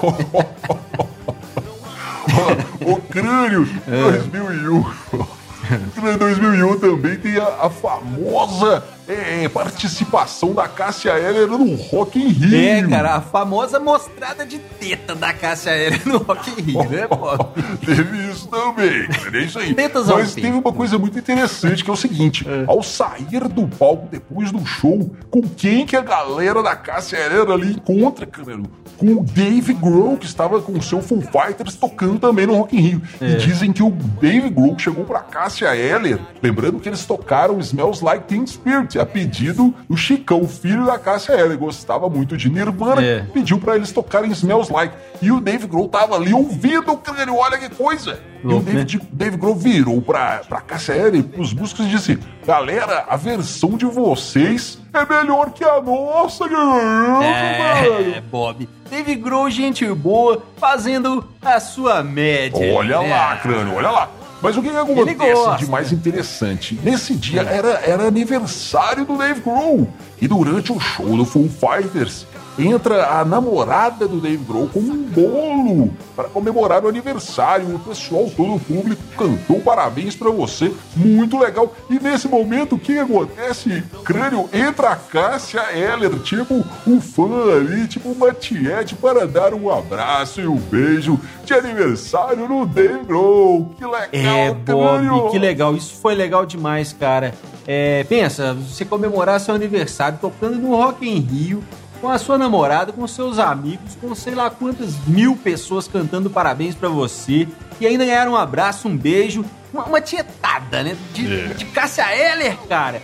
o 2.84 2.96
Crânio 3.02 3.68
É. 3.88 4.10
2001. 4.18 4.78
O 4.78 5.90
Crânio 5.94 6.18
2001 6.18 6.78
também 6.78 7.16
tem 7.16 7.36
a, 7.38 7.66
a 7.66 7.70
famosa 7.70 8.84
é, 9.08 9.48
participação 9.48 10.52
da 10.52 10.68
Cássia 10.68 11.10
Eller 11.12 11.48
no 11.48 11.74
Rock 11.74 12.18
in 12.18 12.28
Rio. 12.28 12.58
É, 12.58 12.88
cara, 12.88 13.16
a 13.16 13.20
famosa 13.20 13.80
mostrada 13.80 14.46
de 14.46 14.58
teta 14.58 15.14
da 15.14 15.32
Cássia 15.32 15.70
Eller 15.70 16.06
no 16.06 16.18
Rock 16.18 16.50
in 16.50 16.62
Rio, 16.62 16.88
né, 16.88 17.06
Bob? 17.08 17.48
teve 17.84 18.30
isso 18.30 18.48
também, 18.48 19.08
cara, 19.08 19.38
é 19.38 19.44
isso 19.44 19.58
aí. 19.58 19.74
Tetas 19.74 20.06
Mas 20.06 20.34
teve 20.34 20.50
uma 20.50 20.72
coisa 20.72 20.98
muito 20.98 21.18
interessante, 21.18 21.82
que 21.82 21.90
é 21.90 21.92
o 21.92 21.96
seguinte, 21.96 22.46
ao 22.66 22.82
sair 22.82 23.48
do 23.48 23.66
palco 23.66 24.08
depois 24.10 24.52
do 24.52 24.64
show, 24.64 25.10
com 25.30 25.42
quem 25.42 25.84
que 25.84 25.96
a 25.96 26.00
galera 26.00 26.62
da 26.62 26.76
Cássia 26.76 27.16
Eller 27.16 27.50
ali 27.50 27.72
encontra, 27.72 28.26
cara? 28.26 28.60
Com 28.98 29.06
o 29.06 29.24
Dave 29.24 29.72
Grohl, 29.74 30.16
que 30.16 30.26
estava 30.26 30.60
com 30.60 30.72
o 30.72 30.82
seu 30.82 31.02
Full 31.02 31.22
Fighters 31.22 31.74
tocando 31.74 32.20
também 32.20 32.46
no 32.46 32.54
Rock 32.56 32.76
in 32.76 32.80
Rio. 32.80 33.02
E 33.20 33.36
dizem 33.36 33.72
que 33.72 33.82
o 33.82 33.90
Dave 33.90 34.48
Grohl 34.50 34.78
chegou 34.78 35.04
pra 35.04 35.20
Cássia 35.20 35.74
Eller, 35.74 36.20
lembrando 36.40 36.78
que 36.78 36.88
eles 36.88 37.04
tocaram 37.04 37.58
Smells 37.58 38.04
Like 38.04 38.26
Teen 38.26 38.46
Spirit, 38.46 38.91
a 38.98 39.06
pedido 39.06 39.74
do 39.88 39.96
Chicão, 39.96 40.46
filho 40.46 40.86
da 40.86 40.98
Cássia 40.98 41.32
Eller, 41.32 41.56
gostava 41.58 42.08
muito 42.08 42.36
de 42.36 42.50
Nirvana, 42.50 43.02
É. 43.02 43.20
pediu 43.32 43.58
pra 43.58 43.76
eles 43.76 43.92
tocarem 43.92 44.30
Smells 44.32 44.72
Like. 44.72 44.94
E 45.20 45.30
o 45.30 45.40
Dave 45.40 45.66
Grohl 45.66 45.88
tava 45.88 46.16
ali 46.16 46.32
ouvindo, 46.34 46.96
cara, 46.96 47.32
olha 47.32 47.58
que 47.58 47.68
coisa. 47.70 48.20
E 48.42 48.46
o 48.46 48.50
Louco, 48.50 48.70
né? 48.70 48.84
Dave, 49.12 49.36
Grohl 49.36 49.54
virou 49.54 50.02
pra, 50.02 50.40
pra 50.48 50.60
Cássia 50.60 50.94
Eller 50.94 51.22
pros 51.22 51.54
músicos 51.54 51.86
e 51.86 51.88
disse, 51.88 52.18
galera, 52.44 53.04
a 53.08 53.16
versão 53.16 53.76
de 53.76 53.86
vocês 53.86 54.80
é 54.92 55.06
melhor 55.06 55.50
que 55.52 55.64
a 55.64 55.80
nossa, 55.80 56.48
galera. 56.48 58.16
É, 58.16 58.20
Bob. 58.20 58.68
Dave 58.90 59.14
Grohl, 59.14 59.48
gente 59.48 59.86
boa, 59.94 60.42
fazendo 60.56 61.24
a 61.40 61.60
sua 61.60 62.02
média. 62.02 62.74
Olha 62.74 63.00
né? 63.00 63.08
lá, 63.10 63.36
crânio, 63.36 63.74
olha 63.74 63.90
lá. 63.90 64.10
Mas 64.42 64.56
o 64.56 64.62
que, 64.62 64.70
que 64.70 64.76
acontece 64.76 65.56
de 65.58 65.70
mais 65.70 65.92
interessante? 65.92 66.78
Nesse 66.82 67.14
dia 67.14 67.42
era, 67.42 67.80
era 67.86 68.08
aniversário 68.08 69.04
do 69.04 69.16
Dave 69.16 69.40
Grohl. 69.40 69.88
E 70.20 70.26
durante 70.26 70.72
o 70.72 70.80
show 70.80 71.16
do 71.16 71.24
Full 71.24 71.48
Fighters, 71.48 72.26
entra 72.58 73.18
a 73.18 73.24
namorada 73.24 74.06
do 74.06 74.20
Dave 74.20 74.44
Grohl 74.44 74.68
com 74.68 74.80
um 74.80 75.02
bolo 75.02 75.90
para 76.14 76.28
comemorar 76.28 76.84
o 76.84 76.88
aniversário. 76.88 77.74
O 77.74 77.78
pessoal, 77.78 78.30
todo 78.36 78.54
o 78.54 78.60
público 78.60 79.02
cantou 79.16 79.60
parabéns 79.60 80.14
para 80.14 80.30
você. 80.30 80.72
Muito 80.96 81.38
legal. 81.38 81.72
E 81.88 81.98
nesse 81.98 82.28
momento, 82.28 82.74
o 82.74 82.78
que 82.78 82.98
acontece? 82.98 83.82
Crânio 84.04 84.48
entra 84.52 84.90
a 84.90 84.96
Cássia 84.96 85.62
Eller, 85.72 86.18
tipo 86.20 86.64
um 86.86 87.00
fã 87.00 87.56
ali, 87.56 87.86
tipo 87.86 88.08
uma 88.10 88.32
tiete, 88.32 88.94
para 88.94 89.26
dar 89.26 89.54
um 89.54 89.70
abraço 89.70 90.40
e 90.40 90.46
um 90.46 90.56
beijo 90.56 91.18
de 91.44 91.54
aniversário 91.54 92.48
no 92.48 92.66
Dave 92.66 93.04
Grohl. 93.04 93.74
Que 93.78 93.84
legal, 93.84 94.08
É, 94.12 94.54
Crânio. 94.64 95.12
Bob, 95.12 95.30
que 95.30 95.38
legal. 95.38 95.74
Isso 95.74 95.94
foi 96.00 96.14
legal 96.14 96.44
demais, 96.46 96.92
cara. 96.92 97.34
É, 97.66 98.04
pensa, 98.04 98.54
você 98.54 98.84
comemorar 98.84 99.40
seu 99.40 99.54
aniversário 99.54 100.18
tocando 100.20 100.56
no 100.56 100.74
Rock 100.74 101.08
in 101.08 101.20
Rio, 101.20 101.62
com 102.02 102.08
a 102.10 102.18
sua 102.18 102.36
namorada, 102.36 102.92
com 102.92 103.06
seus 103.06 103.38
amigos, 103.38 103.96
com 104.00 104.12
sei 104.12 104.34
lá 104.34 104.50
quantas 104.50 104.96
mil 105.06 105.36
pessoas 105.36 105.86
cantando 105.86 106.28
parabéns 106.28 106.74
pra 106.74 106.88
você, 106.88 107.46
e 107.80 107.86
ainda 107.86 108.04
ganhar 108.04 108.26
um 108.28 108.36
abraço, 108.36 108.88
um 108.88 108.96
beijo, 108.96 109.44
uma, 109.72 109.84
uma 109.84 110.00
tietada, 110.00 110.82
né? 110.82 110.96
De, 111.14 111.32
É. 111.32 111.46
de 111.54 111.64
Cássia 111.66 112.04
Eller, 112.14 112.56
cara. 112.68 113.00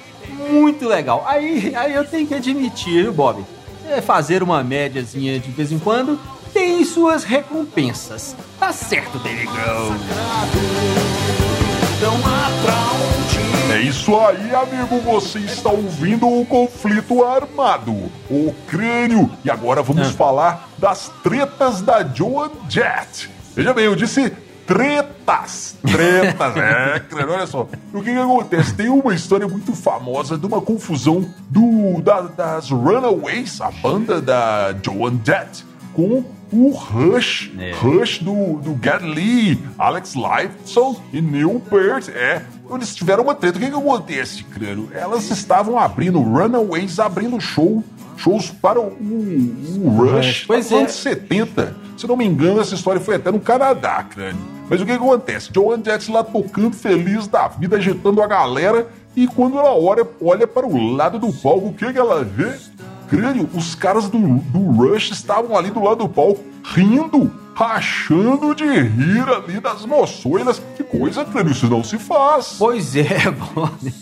Muito 0.51 0.87
legal. 0.89 1.25
Aí, 1.29 1.73
aí 1.77 1.95
eu 1.95 2.05
tenho 2.05 2.27
que 2.27 2.35
admitir, 2.35 3.05
viu, 3.05 3.13
Bob? 3.13 3.45
É, 3.89 4.01
fazer 4.01 4.43
uma 4.43 4.63
médiazinha 4.65 5.39
de 5.39 5.51
vez 5.53 5.71
em 5.71 5.79
quando 5.79 6.19
tem 6.53 6.85
suas 6.85 7.23
recompensas. 7.23 8.35
Tá 8.59 8.73
certo, 8.73 9.19
David 9.21 9.47
Grohl. 9.47 9.95
É 13.71 13.81
isso 13.83 14.17
aí, 14.19 14.55
amigo. 14.55 14.99
Você 15.01 15.39
está 15.41 15.71
ouvindo 15.71 16.27
o 16.27 16.45
conflito 16.47 17.23
armado, 17.25 17.93
o 18.31 18.55
crânio. 18.67 19.31
E 19.45 19.51
agora 19.51 19.83
vamos 19.83 20.09
Ah. 20.09 20.13
falar 20.13 20.69
das 20.79 21.11
tretas 21.23 21.81
da 21.83 22.03
Joan 22.03 22.51
Jett. 22.69 23.31
Veja 23.55 23.75
bem, 23.75 23.85
eu 23.85 23.95
disse 23.95 24.33
tretas. 24.67 25.77
Tretas, 25.87 26.57
é, 26.57 27.01
crânio. 27.01 27.35
Olha 27.35 27.47
só. 27.47 27.69
O 27.93 28.01
que, 28.03 28.11
que 28.13 28.19
acontece? 28.19 28.75
Tem 28.75 28.89
uma 28.89 29.15
história 29.15 29.47
muito 29.47 29.75
famosa 29.75 30.39
de 30.39 30.47
uma 30.47 30.61
confusão 30.61 31.29
do, 31.51 32.01
da- 32.01 32.23
das 32.23 32.71
Runaways, 32.71 33.61
a 33.61 33.71
banda 33.71 34.21
da 34.21 34.75
Joan 34.83 35.19
Jett, 35.25 35.65
com 35.95 36.25
o 36.51 36.71
Rush. 36.71 37.51
É. 37.59 37.73
Rush 37.73 38.19
do, 38.21 38.55
do 38.61 38.79
Get 38.83 39.03
Lee, 39.03 39.63
Alex 39.79 40.15
Lifeson 40.15 40.97
e 41.13 41.21
Neil 41.21 41.61
Peart. 41.69 42.09
É, 42.09 42.43
eles 42.77 42.95
tiveram 42.95 43.25
uma 43.25 43.35
treta. 43.35 43.59
O 43.59 43.61
que, 43.61 43.71
que 43.71 43.77
acontece, 43.77 44.45
crânio? 44.45 44.89
Elas 44.93 45.31
estavam 45.31 45.79
abrindo, 45.79 46.21
Runaways 46.21 46.99
abrindo 46.99 47.41
show, 47.41 47.83
shows 48.17 48.51
para 48.51 48.81
o, 48.81 48.87
o 48.87 49.89
Rush 49.97 50.45
Pois 50.47 50.71
nos 50.71 50.73
é. 50.73 50.81
anos 50.83 50.93
70. 50.93 51.77
Se 51.97 52.07
não 52.07 52.17
me 52.17 52.25
engano, 52.25 52.61
essa 52.61 52.75
história 52.75 53.01
foi 53.01 53.17
até 53.17 53.31
no 53.31 53.41
Canadá, 53.41 54.05
crânio. 54.05 54.59
Mas 54.69 54.81
o 54.81 54.87
que, 54.87 54.93
que 54.93 54.99
acontece? 54.99 55.51
Joan 55.53 55.83
Jett 55.83 56.11
lá 56.11 56.23
tocando 56.23 56.77
feliz 56.77 57.27
da 57.27 57.49
vida, 57.49 57.77
agitando 57.77 58.23
a 58.23 58.27
galera. 58.27 58.87
E 59.17 59.27
quando 59.27 59.59
ela 59.59 59.75
olha, 59.75 60.07
olha 60.21 60.47
para 60.47 60.67
o 60.67 60.95
lado 60.95 61.19
do 61.19 61.33
palco, 61.33 61.69
o 61.69 61.75
que, 61.75 61.93
que 61.93 61.99
ela 61.99 62.23
vê? 62.23 62.55
Crânio, 63.09 63.49
os 63.55 63.75
caras 63.75 64.09
do, 64.09 64.19
do 64.19 64.59
Rush 64.59 65.11
estavam 65.11 65.57
ali 65.57 65.71
do 65.71 65.83
lado 65.83 65.99
do 65.99 66.09
palco, 66.09 66.45
rindo, 66.63 67.31
rachando 67.55 68.55
de 68.55 68.65
rir 68.65 69.29
ali 69.29 69.61
das 69.61 69.85
moçoilas. 69.85 70.63
Que 70.77 70.85
coisa, 70.85 71.25
crânio, 71.25 71.53
isso 71.53 71.69
não 71.69 71.83
se 71.83 71.99
faz. 71.99 72.57
Pois 72.59 72.95
é, 72.95 73.31
Bob. 73.55 73.93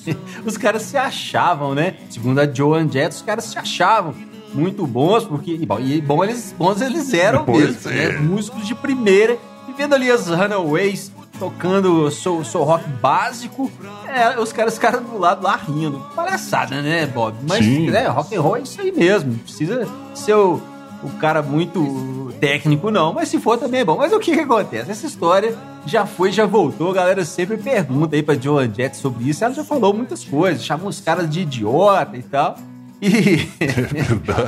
Os 0.44 0.56
caras 0.56 0.82
se 0.82 0.96
achavam, 0.96 1.74
né? 1.74 1.94
Segundo 2.10 2.38
a 2.40 2.52
Joan 2.52 2.90
Jett, 2.90 3.14
os 3.14 3.22
caras 3.22 3.44
se 3.44 3.58
achavam 3.58 4.14
muito 4.52 4.86
bons, 4.86 5.24
porque. 5.24 5.52
E 5.52 5.66
bom, 5.66 5.78
e 5.78 6.00
bom 6.00 6.24
eles, 6.24 6.54
bons 6.56 6.80
eles 6.80 7.12
eram 7.12 7.44
Pois 7.44 7.84
mesmo, 7.84 7.90
é. 7.90 8.12
né? 8.12 8.18
Músicos 8.18 8.66
de 8.66 8.74
primeira, 8.74 9.38
e 9.68 9.72
vendo 9.72 9.94
ali 9.94 10.10
as 10.10 10.28
Runaways 10.28 11.12
tocando 11.38 12.10
seu, 12.10 12.44
seu 12.44 12.62
rock 12.64 12.88
básico, 13.00 13.70
é, 14.08 14.38
os 14.38 14.52
caras 14.52 14.74
ficaram 14.74 15.02
do 15.02 15.18
lado 15.18 15.42
lá 15.42 15.56
rindo. 15.56 15.98
Palhaçada, 16.14 16.82
né, 16.82 17.06
Bob? 17.06 17.36
Mas 17.48 17.64
Sim. 17.64 17.90
né, 17.90 18.06
rock 18.06 18.34
and 18.34 18.40
roll 18.40 18.56
é 18.56 18.60
isso 18.60 18.80
aí 18.80 18.92
mesmo. 18.92 19.32
Não 19.32 19.38
precisa 19.38 19.88
ser 20.14 20.34
o, 20.34 20.60
o 21.02 21.10
cara 21.18 21.42
muito 21.42 22.32
técnico, 22.40 22.90
não. 22.90 23.12
Mas 23.12 23.28
se 23.28 23.38
for, 23.38 23.58
também 23.58 23.80
é 23.80 23.84
bom. 23.84 23.96
Mas 23.96 24.12
o 24.12 24.18
que, 24.18 24.34
que 24.34 24.40
acontece? 24.40 24.90
Essa 24.90 25.06
história 25.06 25.56
já 25.86 26.06
foi, 26.06 26.32
já 26.32 26.46
voltou. 26.46 26.90
A 26.90 26.94
galera 26.94 27.24
sempre 27.24 27.56
pergunta 27.56 28.16
aí 28.16 28.22
pra 28.22 28.34
Joan 28.34 28.72
Jett 28.72 28.96
sobre 28.96 29.28
isso. 29.28 29.44
Ela 29.44 29.54
já 29.54 29.64
falou 29.64 29.92
muitas 29.92 30.24
coisas, 30.24 30.64
chamou 30.64 30.88
os 30.88 31.00
caras 31.00 31.28
de 31.28 31.40
idiota 31.40 32.16
e 32.16 32.22
tal. 32.22 32.56
E, 33.00 33.48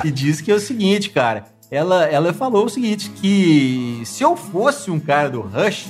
e 0.04 0.10
diz 0.10 0.40
que 0.40 0.50
é 0.50 0.54
o 0.54 0.60
seguinte, 0.60 1.10
cara. 1.10 1.44
Ela, 1.70 2.06
ela 2.06 2.32
falou 2.32 2.64
o 2.64 2.68
seguinte: 2.68 3.10
que 3.10 4.02
se 4.04 4.22
eu 4.22 4.36
fosse 4.36 4.90
um 4.90 4.98
cara 4.98 5.28
do 5.28 5.40
Rush, 5.40 5.88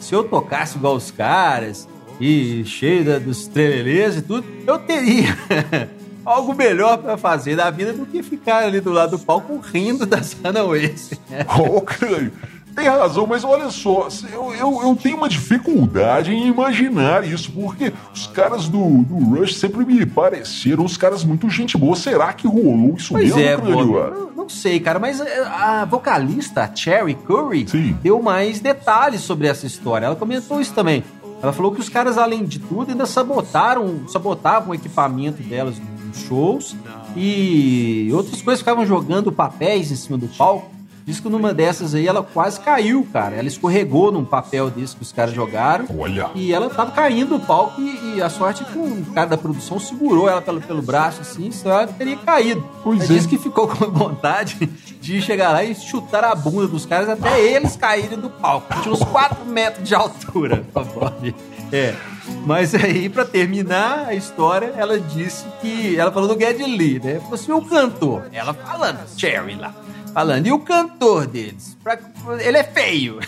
se 0.00 0.14
eu 0.14 0.24
tocasse 0.24 0.76
igual 0.76 0.96
os 0.96 1.10
caras 1.10 1.86
e 2.18 2.64
cheio 2.64 3.04
da, 3.04 3.18
dos 3.18 3.46
trelelês 3.46 4.16
e 4.16 4.22
tudo, 4.22 4.46
eu 4.66 4.78
teria 4.78 5.36
algo 6.24 6.54
melhor 6.54 6.98
pra 6.98 7.16
fazer 7.16 7.56
da 7.56 7.70
vida 7.70 7.92
do 7.92 8.06
que 8.06 8.22
ficar 8.22 8.64
ali 8.64 8.80
do 8.80 8.90
lado 8.90 9.16
do 9.16 9.18
palco 9.18 9.58
rindo 9.58 10.04
das 10.06 10.32
Runaways. 10.32 11.12
Ô, 11.58 11.80
crânio, 11.80 12.32
tem 12.80 12.88
razão, 12.88 13.26
mas 13.26 13.44
olha 13.44 13.70
só, 13.70 14.08
eu, 14.32 14.54
eu, 14.54 14.82
eu 14.82 14.96
tenho 14.96 15.16
uma 15.16 15.28
dificuldade 15.28 16.32
em 16.32 16.46
imaginar 16.48 17.26
isso, 17.26 17.52
porque 17.52 17.92
os 18.14 18.26
caras 18.26 18.68
do, 18.68 19.02
do 19.02 19.16
Rush 19.16 19.56
sempre 19.56 19.84
me 19.84 20.06
pareceram 20.06 20.84
os 20.84 20.96
caras 20.96 21.22
muito 21.22 21.48
gente 21.50 21.76
boa. 21.76 21.94
Será 21.94 22.32
que 22.32 22.46
rolou 22.46 22.94
isso 22.96 23.12
Pois 23.12 23.34
mesmo, 23.34 23.68
é. 23.98 24.10
Não- 24.36 24.48
sei, 24.50 24.80
cara, 24.80 24.98
mas 24.98 25.20
eh, 25.20 25.44
a 25.46 25.84
vocalista, 25.84 26.62
a 26.64 26.74
Cherry 26.74 27.14
Curry, 27.14 27.68
Sim. 27.68 27.96
deu 28.02 28.20
mais 28.20 28.58
detalhes 28.58 29.20
sobre 29.20 29.46
essa 29.46 29.64
história. 29.64 30.06
Ela 30.06 30.16
comentou 30.16 30.60
isso 30.60 30.74
também. 30.74 31.04
Ela 31.40 31.52
falou 31.52 31.70
que 31.70 31.80
os 31.80 31.88
caras, 31.88 32.18
além 32.18 32.44
de 32.44 32.58
tudo, 32.58 32.90
ainda 32.90 33.06
sabotaram, 33.06 34.08
sabotavam 34.08 34.70
o 34.70 34.74
equipamento 34.74 35.40
delas 35.40 35.76
nos 36.04 36.18
shows 36.22 36.74
e 37.16 38.10
outras 38.12 38.42
coisas 38.42 38.58
ficavam 38.60 38.84
jogando 38.84 39.30
papéis 39.30 39.92
em 39.92 39.96
cima 39.96 40.18
do 40.18 40.26
palco. 40.26 40.68
Diz 41.04 41.18
que 41.18 41.28
numa 41.28 41.52
dessas 41.52 41.94
aí 41.94 42.06
ela 42.06 42.22
quase 42.22 42.60
caiu, 42.60 43.06
cara. 43.12 43.36
Ela 43.36 43.48
escorregou 43.48 44.12
num 44.12 44.24
papel 44.24 44.70
desse 44.70 44.96
que 44.96 45.02
os 45.02 45.12
caras 45.12 45.34
jogaram. 45.34 45.86
Olha. 45.98 46.30
E 46.34 46.52
ela 46.52 46.70
tava 46.70 46.90
caindo 46.92 47.38
do 47.38 47.44
palco 47.44 47.80
e, 47.80 48.16
e 48.16 48.22
a 48.22 48.28
sorte 48.28 48.62
é 48.62 48.66
que 48.66 48.78
um 48.78 49.02
cara 49.04 49.28
da 49.28 49.38
produção 49.38 49.78
segurou 49.78 50.28
ela 50.28 50.42
pelo, 50.42 50.60
pelo 50.60 50.82
braço, 50.82 51.20
assim, 51.20 51.50
senão 51.50 51.74
ela 51.74 51.86
teria 51.86 52.16
caído. 52.16 52.64
Pois 52.82 53.02
é. 53.02 53.06
disse 53.06 53.28
que 53.28 53.38
ficou 53.38 53.66
com 53.68 53.86
vontade 53.90 54.68
de 55.00 55.20
chegar 55.22 55.52
lá 55.52 55.64
e 55.64 55.74
chutar 55.74 56.24
a 56.24 56.34
bunda 56.34 56.68
dos 56.68 56.84
caras 56.86 57.08
até 57.08 57.40
eles 57.40 57.76
caírem 57.76 58.18
do 58.18 58.30
palco. 58.30 58.72
Tinha 58.82 58.94
uns 58.94 59.02
4 59.02 59.44
metros 59.46 59.88
de 59.88 59.94
altura, 59.94 60.64
Bob. 60.72 61.34
É. 61.72 61.94
Mas 62.46 62.74
aí, 62.74 63.08
pra 63.08 63.24
terminar 63.24 64.06
a 64.08 64.14
história, 64.14 64.72
ela 64.76 64.98
disse 64.98 65.44
que. 65.60 65.98
Ela 65.98 66.12
falou 66.12 66.34
do 66.34 66.40
Geddy 66.40 66.64
Lee, 66.64 67.00
né? 67.02 67.18
Falou 67.20 67.34
assim: 67.34 67.52
o 67.52 67.62
cantor. 67.62 68.24
Ela 68.32 68.54
falando, 68.54 68.98
Cherry 69.16 69.54
lá. 69.56 69.74
Falando, 70.12 70.46
e 70.46 70.52
o 70.52 70.58
cantor 70.58 71.26
deles? 71.26 71.76
Pra- 71.82 71.98
ele 72.40 72.56
é 72.58 72.64
feio. 72.64 73.18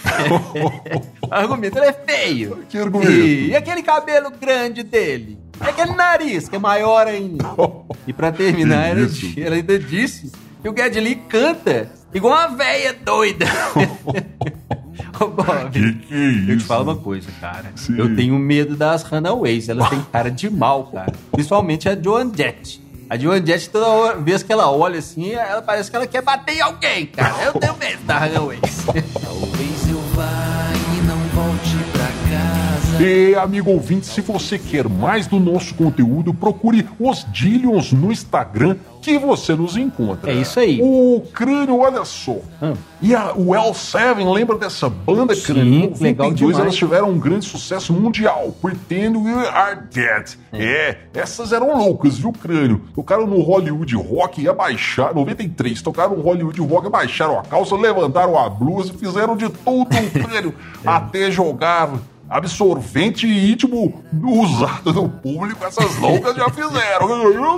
argumento, 1.30 1.78
ele 1.78 1.86
é 1.86 1.92
feio. 1.92 2.64
Que 2.68 2.78
argumento? 2.78 3.10
E, 3.10 3.48
e 3.50 3.56
aquele 3.56 3.82
cabelo 3.82 4.30
grande 4.30 4.82
dele? 4.82 5.38
E 5.64 5.68
aquele 5.68 5.92
nariz, 5.94 6.48
que 6.48 6.56
é 6.56 6.58
maior 6.58 7.06
ainda? 7.06 7.44
E 8.04 8.12
pra 8.12 8.32
terminar, 8.32 8.88
ela, 8.88 9.08
ela 9.36 9.54
ainda 9.54 9.78
disse 9.78 10.32
que 10.60 10.68
o 10.68 10.76
Geddy 10.76 10.98
Lee 10.98 11.14
canta 11.28 11.88
igual 12.12 12.32
uma 12.36 12.48
véia 12.56 12.92
doida. 12.92 13.46
Ô, 15.20 15.28
Bob, 15.28 15.70
Que 15.70 15.92
que 15.92 16.14
é 16.14 16.18
isso? 16.30 16.50
eu 16.50 16.58
te 16.58 16.64
falo 16.64 16.82
uma 16.84 16.96
coisa, 16.96 17.28
cara. 17.40 17.70
Sim. 17.76 17.96
Eu 17.96 18.16
tenho 18.16 18.36
medo 18.38 18.74
das 18.76 19.04
Runaways. 19.04 19.68
Elas 19.68 19.88
têm 19.88 20.04
cara 20.10 20.30
de 20.32 20.50
mal, 20.50 20.86
cara. 20.86 21.12
Principalmente 21.30 21.88
a 21.88 21.94
Joan 22.00 22.32
Jett. 22.34 22.81
A 23.12 23.18
Joan 23.18 23.44
Jett, 23.44 23.68
toda 23.68 24.14
vez 24.14 24.42
que 24.42 24.50
ela 24.50 24.70
olha 24.70 24.98
assim, 24.98 25.32
ela 25.32 25.60
parece 25.60 25.90
que 25.90 25.96
ela 25.96 26.06
quer 26.06 26.22
bater 26.22 26.56
em 26.56 26.60
alguém, 26.62 27.04
cara. 27.04 27.44
Eu 27.44 27.52
tenho 27.52 27.76
medo 27.76 28.02
da 28.04 28.16
Runaways. 28.16 28.86
Talvez 28.86 29.90
eu 29.90 30.00
vá 30.14 30.72
e 30.96 31.02
não 31.02 31.18
volte 31.34 31.76
pra 31.92 32.06
casa. 32.06 33.02
E, 33.02 33.34
amigo 33.34 33.70
ouvinte, 33.70 34.06
se 34.06 34.22
você 34.22 34.58
quer 34.58 34.88
mais 34.88 35.26
do 35.26 35.38
nosso 35.38 35.74
conteúdo, 35.74 36.32
procure 36.32 36.88
os 36.98 37.26
Dillions 37.30 37.92
no 37.92 38.10
Instagram 38.10 38.78
que 39.02 39.18
você 39.18 39.54
nos 39.54 39.76
encontra. 39.76 40.30
É 40.30 40.34
isso 40.36 40.60
aí. 40.60 40.80
O 40.80 41.22
Crânio, 41.34 41.80
olha 41.80 42.04
só. 42.04 42.36
Hum. 42.62 42.74
E 43.02 43.14
a, 43.14 43.32
o 43.32 43.46
L7, 43.48 44.32
lembra 44.32 44.56
dessa 44.56 44.88
banda, 44.88 45.34
Sim, 45.34 45.42
Crânio? 45.42 45.72
Em 45.72 46.02
legal 46.02 46.28
92 46.28 46.36
demais. 46.36 46.58
elas 46.60 46.74
tiveram 46.76 47.10
um 47.10 47.18
grande 47.18 47.44
sucesso 47.44 47.92
mundial. 47.92 48.54
Pretend 48.62 49.16
We 49.18 49.48
Are 49.48 49.80
Dead. 49.92 50.38
É. 50.52 50.98
essas 51.12 51.52
eram 51.52 51.76
loucas, 51.76 52.18
viu, 52.18 52.32
Crânio? 52.32 52.82
Tocaram 52.94 53.26
no 53.26 53.40
Hollywood 53.40 53.96
Rock 53.96 54.40
e 54.40 54.48
abaixaram, 54.48 55.14
93, 55.14 55.82
tocaram 55.82 56.16
no 56.16 56.22
Hollywood 56.22 56.60
Rock, 56.60 56.86
abaixaram 56.86 57.38
a 57.38 57.42
calça, 57.42 57.74
levantaram 57.74 58.38
a 58.38 58.48
blusa, 58.48 58.92
fizeram 58.92 59.36
de 59.36 59.48
tudo, 59.48 59.88
Crânio, 60.12 60.54
até 60.86 61.30
jogar 61.30 61.90
absorvente 62.32 63.26
íntimo 63.26 64.02
usado 64.22 64.92
no 64.92 65.08
público, 65.08 65.64
essas 65.64 65.96
loucas 65.98 66.34
já 66.34 66.48
fizeram. 66.48 67.08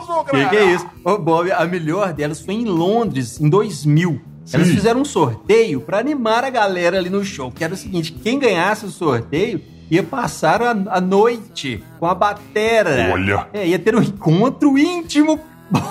Sou 0.03 0.25
Que 0.25 0.49
que 0.49 0.57
é 0.57 0.75
isso? 0.75 0.87
Ô, 1.05 1.17
Bob, 1.19 1.51
a 1.53 1.65
melhor 1.65 2.13
delas 2.13 2.41
foi 2.41 2.55
em 2.55 2.65
Londres, 2.65 3.41
em 3.41 3.49
2000. 3.49 4.21
Elas 4.53 4.67
Sim. 4.67 4.75
fizeram 4.75 5.01
um 5.01 5.05
sorteio 5.05 5.81
pra 5.81 5.99
animar 5.99 6.45
a 6.45 6.51
galera 6.51 6.99
ali 6.99 7.09
no 7.09 7.25
show, 7.25 7.51
que 7.51 7.65
era 7.65 7.73
o 7.73 7.77
seguinte, 7.77 8.13
quem 8.13 8.39
ganhasse 8.39 8.85
o 8.85 8.91
sorteio 8.91 9.61
ia 9.91 10.03
passar 10.03 10.61
a, 10.61 10.71
a 10.89 11.01
noite 11.01 11.83
com 11.99 12.07
a 12.07 12.15
batera. 12.15 13.11
Olha. 13.13 13.47
É, 13.55 13.67
ia 13.67 13.79
ter 13.79 13.95
um 13.97 14.03
encontro 14.03 14.77
íntimo 14.77 15.41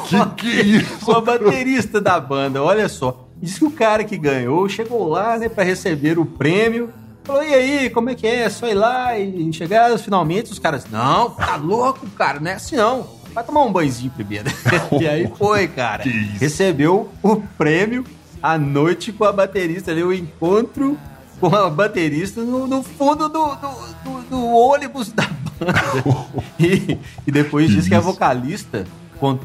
Que 0.07 0.25
que 0.37 0.59
é 0.59 0.63
isso? 0.63 1.05
com 1.05 1.13
a 1.13 1.21
baterista 1.21 1.99
da 1.99 2.19
banda, 2.19 2.61
olha 2.61 2.87
só. 2.87 3.27
Diz 3.41 3.57
que 3.57 3.65
o 3.65 3.71
cara 3.71 4.03
que 4.03 4.17
ganhou 4.17 4.69
chegou 4.69 5.07
lá, 5.09 5.37
né, 5.37 5.49
pra 5.49 5.63
receber 5.63 6.17
o 6.19 6.25
prêmio. 6.25 6.89
Falou, 7.23 7.43
e 7.43 7.53
aí, 7.53 7.89
como 7.89 8.09
é 8.09 8.15
que 8.15 8.27
é? 8.27 8.49
Só 8.49 8.67
ir 8.67 8.73
lá 8.73 9.17
e 9.17 9.51
chegar 9.53 9.97
finalmente. 9.97 10.51
Os 10.51 10.59
caras, 10.59 10.85
não, 10.91 11.29
tá 11.31 11.55
louco, 11.55 12.05
cara, 12.11 12.39
não 12.39 12.51
é 12.51 12.55
assim 12.55 12.75
não. 12.75 13.07
Vai 13.33 13.43
tomar 13.43 13.61
um 13.63 13.71
banhozinho 13.71 14.11
primeiro. 14.11 14.49
e 14.99 15.07
aí 15.07 15.31
foi, 15.37 15.67
cara. 15.67 16.03
Recebeu 16.39 17.09
o 17.23 17.37
prêmio 17.57 18.03
à 18.41 18.57
noite 18.57 19.11
com 19.13 19.23
a 19.23 19.31
baterista 19.31 19.91
ali, 19.91 20.03
o 20.03 20.11
encontro 20.13 20.97
com 21.39 21.55
a 21.55 21.69
baterista 21.69 22.41
no, 22.41 22.67
no 22.67 22.83
fundo 22.83 23.27
do, 23.29 23.45
do, 23.55 23.69
do- 24.03 24.21
do 24.29 24.45
ônibus 24.45 25.11
da 25.11 25.23
banda. 25.59 25.73
e, 26.59 26.97
e 27.25 27.31
depois 27.31 27.67
Que 27.69 27.75
disse 27.75 27.89
que 27.89 27.95
a 27.95 27.99
vocalista, 27.99 28.85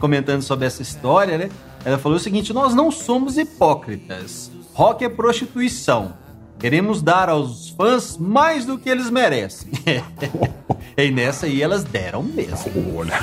comentando 0.00 0.42
sobre 0.42 0.66
essa 0.66 0.82
história, 0.82 1.38
né? 1.38 1.48
Ela 1.84 1.96
falou 1.98 2.18
o 2.18 2.20
seguinte: 2.20 2.52
nós 2.52 2.74
não 2.74 2.90
somos 2.90 3.38
hipócritas. 3.38 4.50
Rock 4.74 5.04
é 5.04 5.08
prostituição. 5.08 6.12
Queremos 6.58 7.00
dar 7.00 7.28
aos 7.28 7.70
fãs 7.70 8.16
mais 8.18 8.66
do 8.66 8.76
que 8.76 8.88
eles 8.88 9.10
merecem. 9.10 9.70
e 10.98 11.10
nessa 11.10 11.46
aí 11.46 11.62
elas 11.62 11.84
deram 11.84 12.22
mesmo. 12.22 12.96
Olha. 12.96 13.14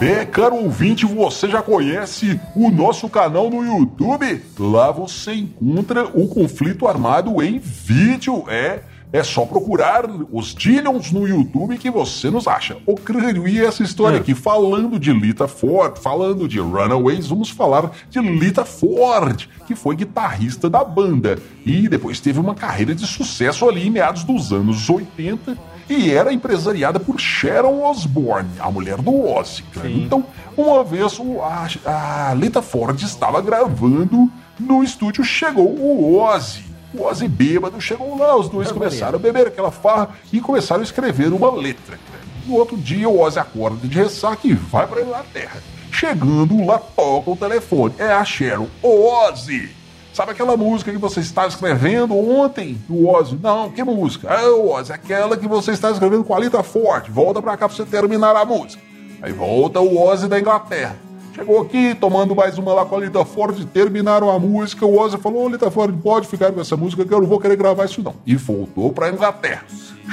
É, 0.00 0.24
caro 0.24 0.56
ouvinte, 0.56 1.06
você 1.06 1.48
já 1.48 1.60
conhece 1.60 2.38
o 2.54 2.70
nosso 2.70 3.08
canal 3.08 3.50
no 3.50 3.64
YouTube? 3.64 4.42
Lá 4.58 4.92
você 4.92 5.34
encontra 5.34 6.04
o 6.06 6.28
conflito 6.28 6.86
armado 6.86 7.42
em 7.42 7.58
vídeo. 7.58 8.44
É, 8.48 8.80
é 9.12 9.22
só 9.22 9.44
procurar 9.46 10.04
os 10.32 10.54
Dillions 10.54 11.12
no 11.12 11.26
YouTube 11.28 11.78
que 11.78 11.90
você 11.90 12.30
nos 12.30 12.48
acha. 12.48 12.76
O 12.86 12.96
crânio 12.96 13.46
e 13.46 13.64
essa 13.64 13.82
história 13.82 14.18
Hum. 14.18 14.20
aqui, 14.20 14.34
falando 14.34 14.98
de 14.98 15.12
Lita 15.12 15.46
Ford, 15.46 15.98
falando 15.98 16.48
de 16.48 16.58
Runaways, 16.58 17.28
vamos 17.28 17.48
falar 17.50 17.92
de 18.10 18.18
Lita 18.20 18.64
Ford, 18.64 19.46
que 19.66 19.74
foi 19.76 19.94
guitarrista 19.94 20.68
da 20.68 20.82
banda 20.82 21.38
e 21.64 21.88
depois 21.88 22.18
teve 22.20 22.40
uma 22.40 22.54
carreira 22.54 22.94
de 22.94 23.06
sucesso 23.06 23.68
ali 23.68 23.86
em 23.86 23.90
meados 23.90 24.24
dos 24.24 24.52
anos 24.52 24.88
80 24.90 25.56
e 25.88 26.10
era 26.10 26.32
empresariada 26.32 26.98
por 26.98 27.20
Sharon 27.20 27.82
Osbourne, 27.88 28.48
a 28.58 28.70
mulher 28.70 28.96
do 29.00 29.26
Ozzy. 29.28 29.62
Sim. 29.80 30.02
Então, 30.04 30.24
uma 30.56 30.82
vez 30.82 31.18
o- 31.20 31.40
a, 31.42 31.68
a 32.30 32.34
Lita 32.34 32.62
Ford 32.62 33.00
estava 33.02 33.40
gravando 33.42 34.30
no 34.58 34.82
estúdio, 34.82 35.22
chegou 35.22 35.66
o 35.68 36.18
Ozzy. 36.18 36.64
O 36.96 37.02
Ozzy 37.02 37.26
bêbado 37.26 37.80
chegou 37.80 38.16
lá, 38.16 38.36
os 38.36 38.48
dois 38.48 38.68
Eu 38.68 38.74
começaram 38.74 39.16
a 39.16 39.18
beber 39.18 39.48
aquela 39.48 39.70
farra 39.70 40.10
e 40.32 40.40
começaram 40.40 40.80
a 40.80 40.84
escrever 40.84 41.32
uma 41.32 41.50
letra. 41.50 41.98
No 42.46 42.54
outro 42.54 42.76
dia, 42.76 43.08
o 43.08 43.20
Ozzy 43.20 43.38
acorda 43.38 43.88
de 43.88 43.98
ressaca 43.98 44.46
e 44.46 44.54
vai 44.54 44.86
para 44.86 45.02
Inglaterra. 45.02 45.60
Chegando 45.90 46.64
lá, 46.64 46.78
toca 46.78 47.30
o 47.30 47.36
telefone. 47.36 47.94
É 47.98 48.12
a 48.12 48.24
Sharon. 48.24 48.68
Ô 48.82 49.08
Ozzy! 49.08 49.70
Sabe 50.12 50.30
aquela 50.30 50.56
música 50.56 50.92
que 50.92 50.98
você 50.98 51.18
estava 51.18 51.48
escrevendo 51.48 52.16
ontem? 52.16 52.80
O 52.88 53.08
Ozzy. 53.08 53.36
Não, 53.42 53.70
que 53.70 53.82
música? 53.82 54.32
É, 54.32 54.46
Ozzy, 54.48 54.92
aquela 54.92 55.36
que 55.36 55.48
você 55.48 55.72
está 55.72 55.90
escrevendo 55.90 56.22
com 56.22 56.34
a 56.34 56.38
Lita 56.38 56.62
Forte. 56.62 57.10
Volta 57.10 57.42
pra 57.42 57.56
cá 57.56 57.66
pra 57.68 57.76
você 57.76 57.84
terminar 57.84 58.36
a 58.36 58.44
música. 58.44 58.80
Aí 59.20 59.32
volta 59.32 59.80
o 59.80 60.00
Ozzy 60.00 60.28
da 60.28 60.38
Inglaterra. 60.38 60.96
Chegou 61.34 61.60
aqui, 61.60 61.96
tomando 61.96 62.32
mais 62.32 62.56
uma 62.58 62.72
lá 62.72 62.86
com 62.86 62.94
a 62.94 63.00
Lita 63.00 63.24
Ford, 63.24 63.64
terminaram 63.72 64.30
a 64.30 64.38
música. 64.38 64.86
O 64.86 64.96
Ozzy 64.96 65.18
falou: 65.18 65.44
Ô 65.44 65.48
Lita 65.48 65.68
Ford, 65.68 65.92
pode 66.00 66.28
ficar 66.28 66.52
com 66.52 66.60
essa 66.60 66.76
música 66.76 67.04
que 67.04 67.12
eu 67.12 67.20
não 67.20 67.26
vou 67.26 67.40
querer 67.40 67.56
gravar 67.56 67.86
isso 67.86 68.00
não. 68.04 68.14
E 68.24 68.36
voltou 68.36 68.92
pra 68.92 69.10
Inglaterra. 69.10 69.64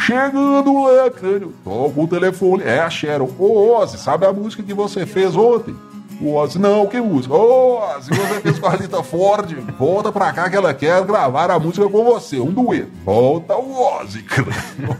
Chegando 0.03 0.84
lá, 0.84 1.12
crânio, 1.12 1.53
toca 1.63 2.01
o 2.01 2.07
telefone. 2.07 2.63
É 2.63 2.79
a 2.79 2.89
Sharon. 2.89 3.29
Ô 3.38 3.77
Ozzy, 3.77 3.99
sabe 3.99 4.25
a 4.25 4.34
música 4.34 4.63
que 4.63 4.73
você 4.73 5.05
fez 5.05 5.36
ontem? 5.36 5.75
O 6.19 6.34
Ozzy, 6.34 6.57
não, 6.57 6.88
que 6.88 6.99
música? 6.99 7.36
Ô, 7.36 7.79
Ozzy, 7.79 8.10
você 8.10 8.41
fez 8.41 8.57
com 8.57 8.65
a 8.65 8.71
Rita 8.71 9.03
Ford, 9.03 9.51
volta 9.77 10.12
pra 10.12 10.34
cá 10.34 10.49
que 10.49 10.55
ela 10.55 10.73
quer 10.73 11.03
gravar 11.05 11.51
a 11.51 11.60
música 11.60 11.88
com 11.88 12.03
você, 12.03 12.39
um 12.39 12.51
dueto. 12.51 12.89
Volta 13.05 13.55
o 13.55 13.79
Ozzy, 13.79 14.23
crânio. 14.23 14.97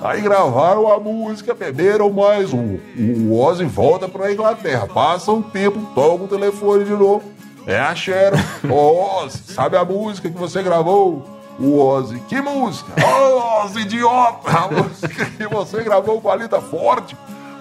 Aí 0.00 0.20
gravaram 0.20 0.92
a 0.92 1.00
música, 1.00 1.54
beberam 1.54 2.08
mais 2.10 2.52
um. 2.52 2.78
O 2.96 3.40
Ozzy 3.40 3.64
volta 3.64 4.08
pra 4.08 4.32
Inglaterra, 4.32 4.86
passa 4.86 5.32
um 5.32 5.42
tempo, 5.42 5.80
toca 5.92 6.24
o 6.24 6.28
telefone 6.28 6.84
de 6.84 6.92
novo. 6.92 7.24
É 7.66 7.80
a 7.80 7.94
Sharon. 7.94 8.38
Ô, 8.70 9.24
Ozzy, 9.24 9.52
sabe 9.52 9.76
a 9.76 9.84
música 9.84 10.30
que 10.30 10.38
você 10.38 10.62
gravou? 10.62 11.26
O 11.58 11.80
Ozzy, 11.80 12.20
que 12.28 12.40
música? 12.40 12.92
Ô, 13.04 13.64
Ozzy, 13.64 13.80
idiota! 13.80 14.50
A 14.50 14.68
música 14.70 15.24
que 15.24 15.46
você 15.48 15.82
gravou 15.82 16.20
com 16.20 16.30
a 16.30 16.36
Lita 16.36 16.60
Forte. 16.60 17.16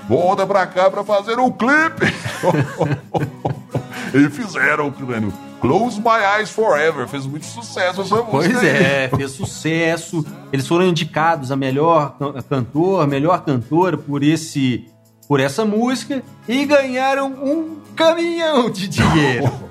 Volta 0.08 0.46
pra 0.46 0.68
cá 0.68 0.92
pra 0.92 1.04
fazer 1.04 1.40
um 1.40 1.52
clipe. 1.52 2.06
e 4.14 4.30
fizeram, 4.30 4.92
crânio. 4.92 5.34
Close 5.62 6.00
My 6.00 6.40
Eyes 6.40 6.50
Forever. 6.50 7.08
Fez 7.08 7.26
muito 7.26 7.46
sucesso 7.46 8.02
essa 8.02 8.16
música. 8.16 8.32
Pois 8.32 8.58
aí. 8.58 8.68
é, 8.68 9.10
fez 9.16 9.32
sucesso. 9.32 10.26
Eles 10.54 10.68
foram 10.68 10.86
indicados 10.88 11.52
a 11.52 11.56
melhor 11.56 12.16
can- 12.18 12.42
cantor, 12.44 13.04
a 13.04 13.08
melhor 13.08 13.44
cantora 13.44 13.98
por 13.98 14.24
esse 14.24 14.86
por 15.28 15.42
essa 15.42 15.66
música 15.66 16.24
e 16.48 16.66
ganharam 16.66 17.28
um 17.28 17.78
caminhão 17.96 18.70
de 18.70 18.88
dinheiro. 18.88 19.52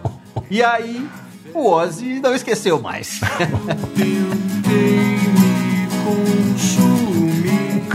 E 0.48 0.62
aí 0.62 1.08
o 1.52 1.68
Ozzy 1.68 2.20
não 2.20 2.32
esqueceu 2.32 2.80
mais. 2.80 3.18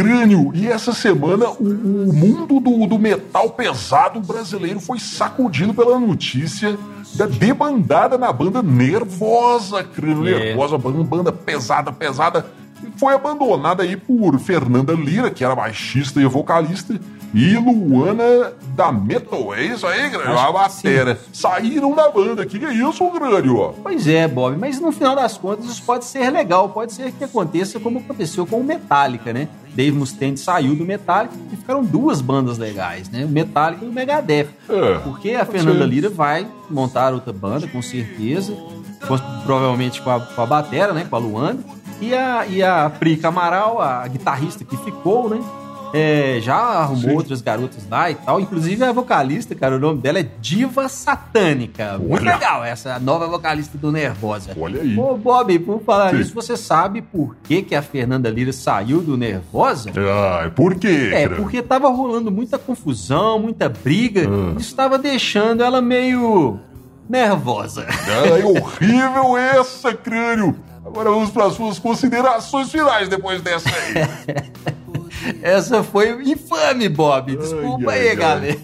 Crânio. 0.02 0.52
E 0.54 0.68
essa 0.68 0.94
semana 0.94 1.50
o, 1.50 1.64
o 1.64 2.14
mundo 2.14 2.60
do, 2.60 2.88
do 2.88 3.00
metal 3.00 3.50
pesado 3.52 4.20
brasileiro 4.20 4.80
foi 4.80 5.00
sacudido 5.00 5.74
pela 5.74 6.00
notícia 6.00 6.78
da 7.16 7.26
debandada 7.26 8.18
na 8.18 8.32
banda 8.32 8.62
Nervosa, 8.62 9.84
crânio. 9.84 10.28
É. 10.28 10.46
Nervosa, 10.46 10.78
banda, 10.78 11.04
banda 11.04 11.32
pesada, 11.32 11.92
pesada. 11.92 12.46
Foi 12.98 13.14
abandonada 13.14 13.84
aí 13.84 13.96
por 13.96 14.40
Fernanda 14.40 14.94
Lira, 14.94 15.30
que 15.30 15.44
era 15.44 15.56
baixista 15.56 16.20
e 16.20 16.26
vocalista, 16.26 17.00
e 17.34 17.56
Luana 17.56 18.54
da 18.76 18.92
Metal. 18.92 19.54
É 19.54 19.64
isso 19.64 19.88
aí, 19.88 20.10
crânio? 20.10 20.34
Acho 20.34 20.48
A 20.48 20.52
batera. 20.52 21.20
Saíram 21.32 21.96
da 21.96 22.10
banda. 22.10 22.46
Que 22.46 22.60
que 22.60 22.66
é 22.66 22.74
isso, 22.74 23.10
crânio? 23.12 23.76
Pois 23.82 24.08
é, 24.08 24.28
Bob, 24.28 24.58
mas 24.58 24.80
no 24.80 24.92
final 24.92 25.16
das 25.16 25.38
contas 25.38 25.66
isso 25.66 25.84
pode 25.84 26.06
ser 26.06 26.30
legal, 26.30 26.70
pode 26.70 26.94
ser 26.94 27.12
que 27.12 27.24
aconteça 27.24 27.80
como 27.80 28.00
aconteceu 28.00 28.46
com 28.46 28.60
o 28.60 28.64
Metallica, 28.64 29.32
né? 29.32 29.48
Dave 29.74 29.98
Mustaine 29.98 30.38
saiu 30.38 30.76
do 30.76 30.86
Metallica 30.86 31.34
e 31.52 31.56
ficaram 31.56 31.84
duas 31.84 32.20
bandas 32.20 32.58
legais, 32.58 33.10
né? 33.10 33.24
O 33.24 33.30
Metallica 33.30 33.86
e 33.86 33.88
o 33.88 33.92
Megadeth. 33.92 34.50
É, 34.70 35.00
Porque 35.00 35.32
a 35.32 35.46
Fernanda. 35.46 35.86
Lira 35.86 36.10
vai 36.10 36.46
montar 36.70 37.14
outra 37.14 37.32
banda, 37.32 37.68
com 37.68 37.82
certeza. 37.82 38.54
Provavelmente 39.46 40.02
com 40.02 40.12
a, 40.12 40.20
com 40.20 40.42
a 40.42 40.46
Batera, 40.46 40.94
né? 40.94 41.08
Com 41.10 41.16
a 41.16 41.20
Luana. 41.20 41.60
E 42.02 42.14
a, 42.14 42.46
e 42.48 42.62
a 42.62 42.90
Pri 42.90 43.16
Camaral, 43.16 43.82
a 43.82 44.08
guitarrista 44.08 44.66
que 44.66 44.76
ficou, 44.78 45.30
né? 45.30 45.40
É, 45.94 46.40
já 46.42 46.56
arrumou 46.56 47.10
Sim. 47.12 47.16
outras 47.16 47.42
garotas 47.42 47.88
lá 47.90 48.10
e 48.10 48.16
tal. 48.16 48.40
Inclusive 48.40 48.84
a 48.84 48.92
vocalista, 48.92 49.54
cara, 49.56 49.76
o 49.76 49.80
nome 49.80 50.00
dela 50.02 50.20
é 50.20 50.28
Diva 50.40 50.88
Satânica. 50.90 51.98
Muito 51.98 52.22
Olha. 52.24 52.34
legal, 52.34 52.64
essa 52.64 53.00
nova 53.00 53.28
vocalista 53.28 53.78
do 53.78 53.92
Nervosa. 53.92 54.52
Olha 54.60 54.82
aí. 54.82 54.98
Ô, 54.98 55.18
Bob, 55.18 55.58
por 55.60 55.82
falar 55.84 56.12
Sim. 56.12 56.18
nisso, 56.18 56.34
você 56.34 56.56
sabe 56.56 57.02
por 57.02 57.36
que, 57.44 57.62
que 57.62 57.76
a 57.76 57.82
Fernanda 57.82 58.30
Lira 58.30 58.54
saiu 58.54 59.02
do 59.02 59.18
Nervosa? 59.18 59.92
Ai, 60.42 60.50
por 60.52 60.76
quê? 60.76 61.12
É, 61.14 61.28
porque 61.30 61.62
tava 61.62 61.90
rolando 61.90 62.32
muita 62.32 62.58
confusão, 62.58 63.40
muita 63.40 63.68
briga, 63.70 64.22
Ah. 64.28 64.56
estava 64.60 64.98
deixando 64.98 65.64
ela 65.64 65.82
meio 65.82 66.60
nervosa. 67.10 67.86
Ai, 67.88 68.44
horrível 68.48 69.38
essa, 69.38 69.94
crânio. 69.94 70.56
Agora 70.86 71.10
vamos 71.10 71.30
para 71.30 71.46
as 71.46 71.54
suas 71.54 71.78
considerações 71.80 72.72
finais 72.72 73.08
depois 73.08 73.42
dessa 73.42 73.70
aí. 73.70 74.74
Essa 75.42 75.84
foi 75.84 76.12
infame, 76.24 76.90
Bob. 76.90 77.36
Desculpa 77.36 77.92
Ai, 77.92 78.00
aí, 78.00 78.10
ai, 78.10 78.16
galera. 78.16 78.58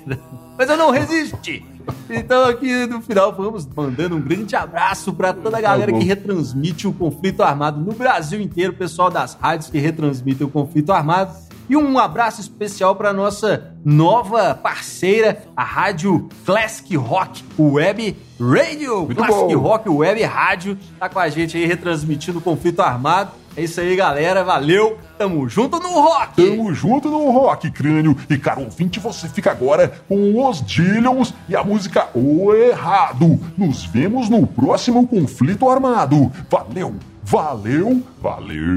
Mas 0.58 0.70
eu 0.70 0.78
não 0.78 0.90
resisti. 0.90 1.64
Então 2.10 2.46
aqui 2.46 2.86
no 2.86 3.02
final 3.02 3.34
vamos 3.34 3.66
mandando 3.66 4.16
um 4.16 4.22
grande 4.22 4.56
abraço 4.56 5.14
para 5.14 5.34
toda 5.34 5.58
a 5.58 5.62
galera 5.62 5.92
bom. 5.92 6.00
que 6.00 6.06
retransmite 6.06 6.88
o 6.88 6.94
conflito 6.94 7.44
armado 7.44 7.80
no 7.80 7.94
Brasil 7.94 8.42
inteiro, 8.42 8.74
pessoal 8.74 9.10
das 9.10 9.36
rádios 9.36 9.70
que 9.70 9.78
retransmitem 9.78 10.48
o 10.48 10.50
conflito 10.50 10.92
armado. 10.92 11.34
E 11.70 11.76
um 11.76 12.00
abraço 12.00 12.40
especial 12.40 12.96
para 12.96 13.12
nossa 13.12 13.74
nova 13.84 14.56
parceira, 14.56 15.44
a 15.56 15.66
Rádio 15.66 16.30
Classic 16.46 16.96
Rock 16.96 17.44
Web 17.60 18.16
Radio. 18.40 19.00
Muito 19.04 19.16
Classic 19.16 19.54
bom. 19.54 19.62
Rock 19.62 19.90
Web 19.90 20.24
Rádio 20.24 20.78
tá 20.98 21.10
com 21.10 21.20
a 21.20 21.28
gente 21.28 21.58
aí 21.58 21.66
retransmitindo 21.66 22.40
o 22.40 22.42
conflito 22.42 22.82
armado. 22.82 23.32
É 23.58 23.64
isso 23.64 23.82
aí, 23.82 23.96
galera. 23.96 24.44
Valeu. 24.44 25.00
Tamo 25.18 25.50
junto 25.50 25.80
no 25.80 25.90
rock. 25.90 26.36
Tamo 26.36 26.72
junto 26.76 27.10
no 27.10 27.32
Rock 27.32 27.72
Crânio. 27.72 28.16
E, 28.30 28.38
caro 28.38 28.62
ouvinte, 28.62 29.00
você 29.00 29.28
fica 29.28 29.50
agora 29.50 29.92
com 30.08 30.48
os 30.48 30.64
Dillions 30.64 31.34
e 31.50 31.56
a 31.56 31.64
música 31.64 32.08
O 32.14 32.54
Errado. 32.54 33.40
Nos 33.58 33.84
vemos 33.84 34.30
no 34.30 34.46
próximo 34.46 35.08
conflito 35.08 35.68
armado. 35.68 36.32
Valeu, 36.52 36.94
valeu, 37.24 38.04
valeu. 38.22 38.76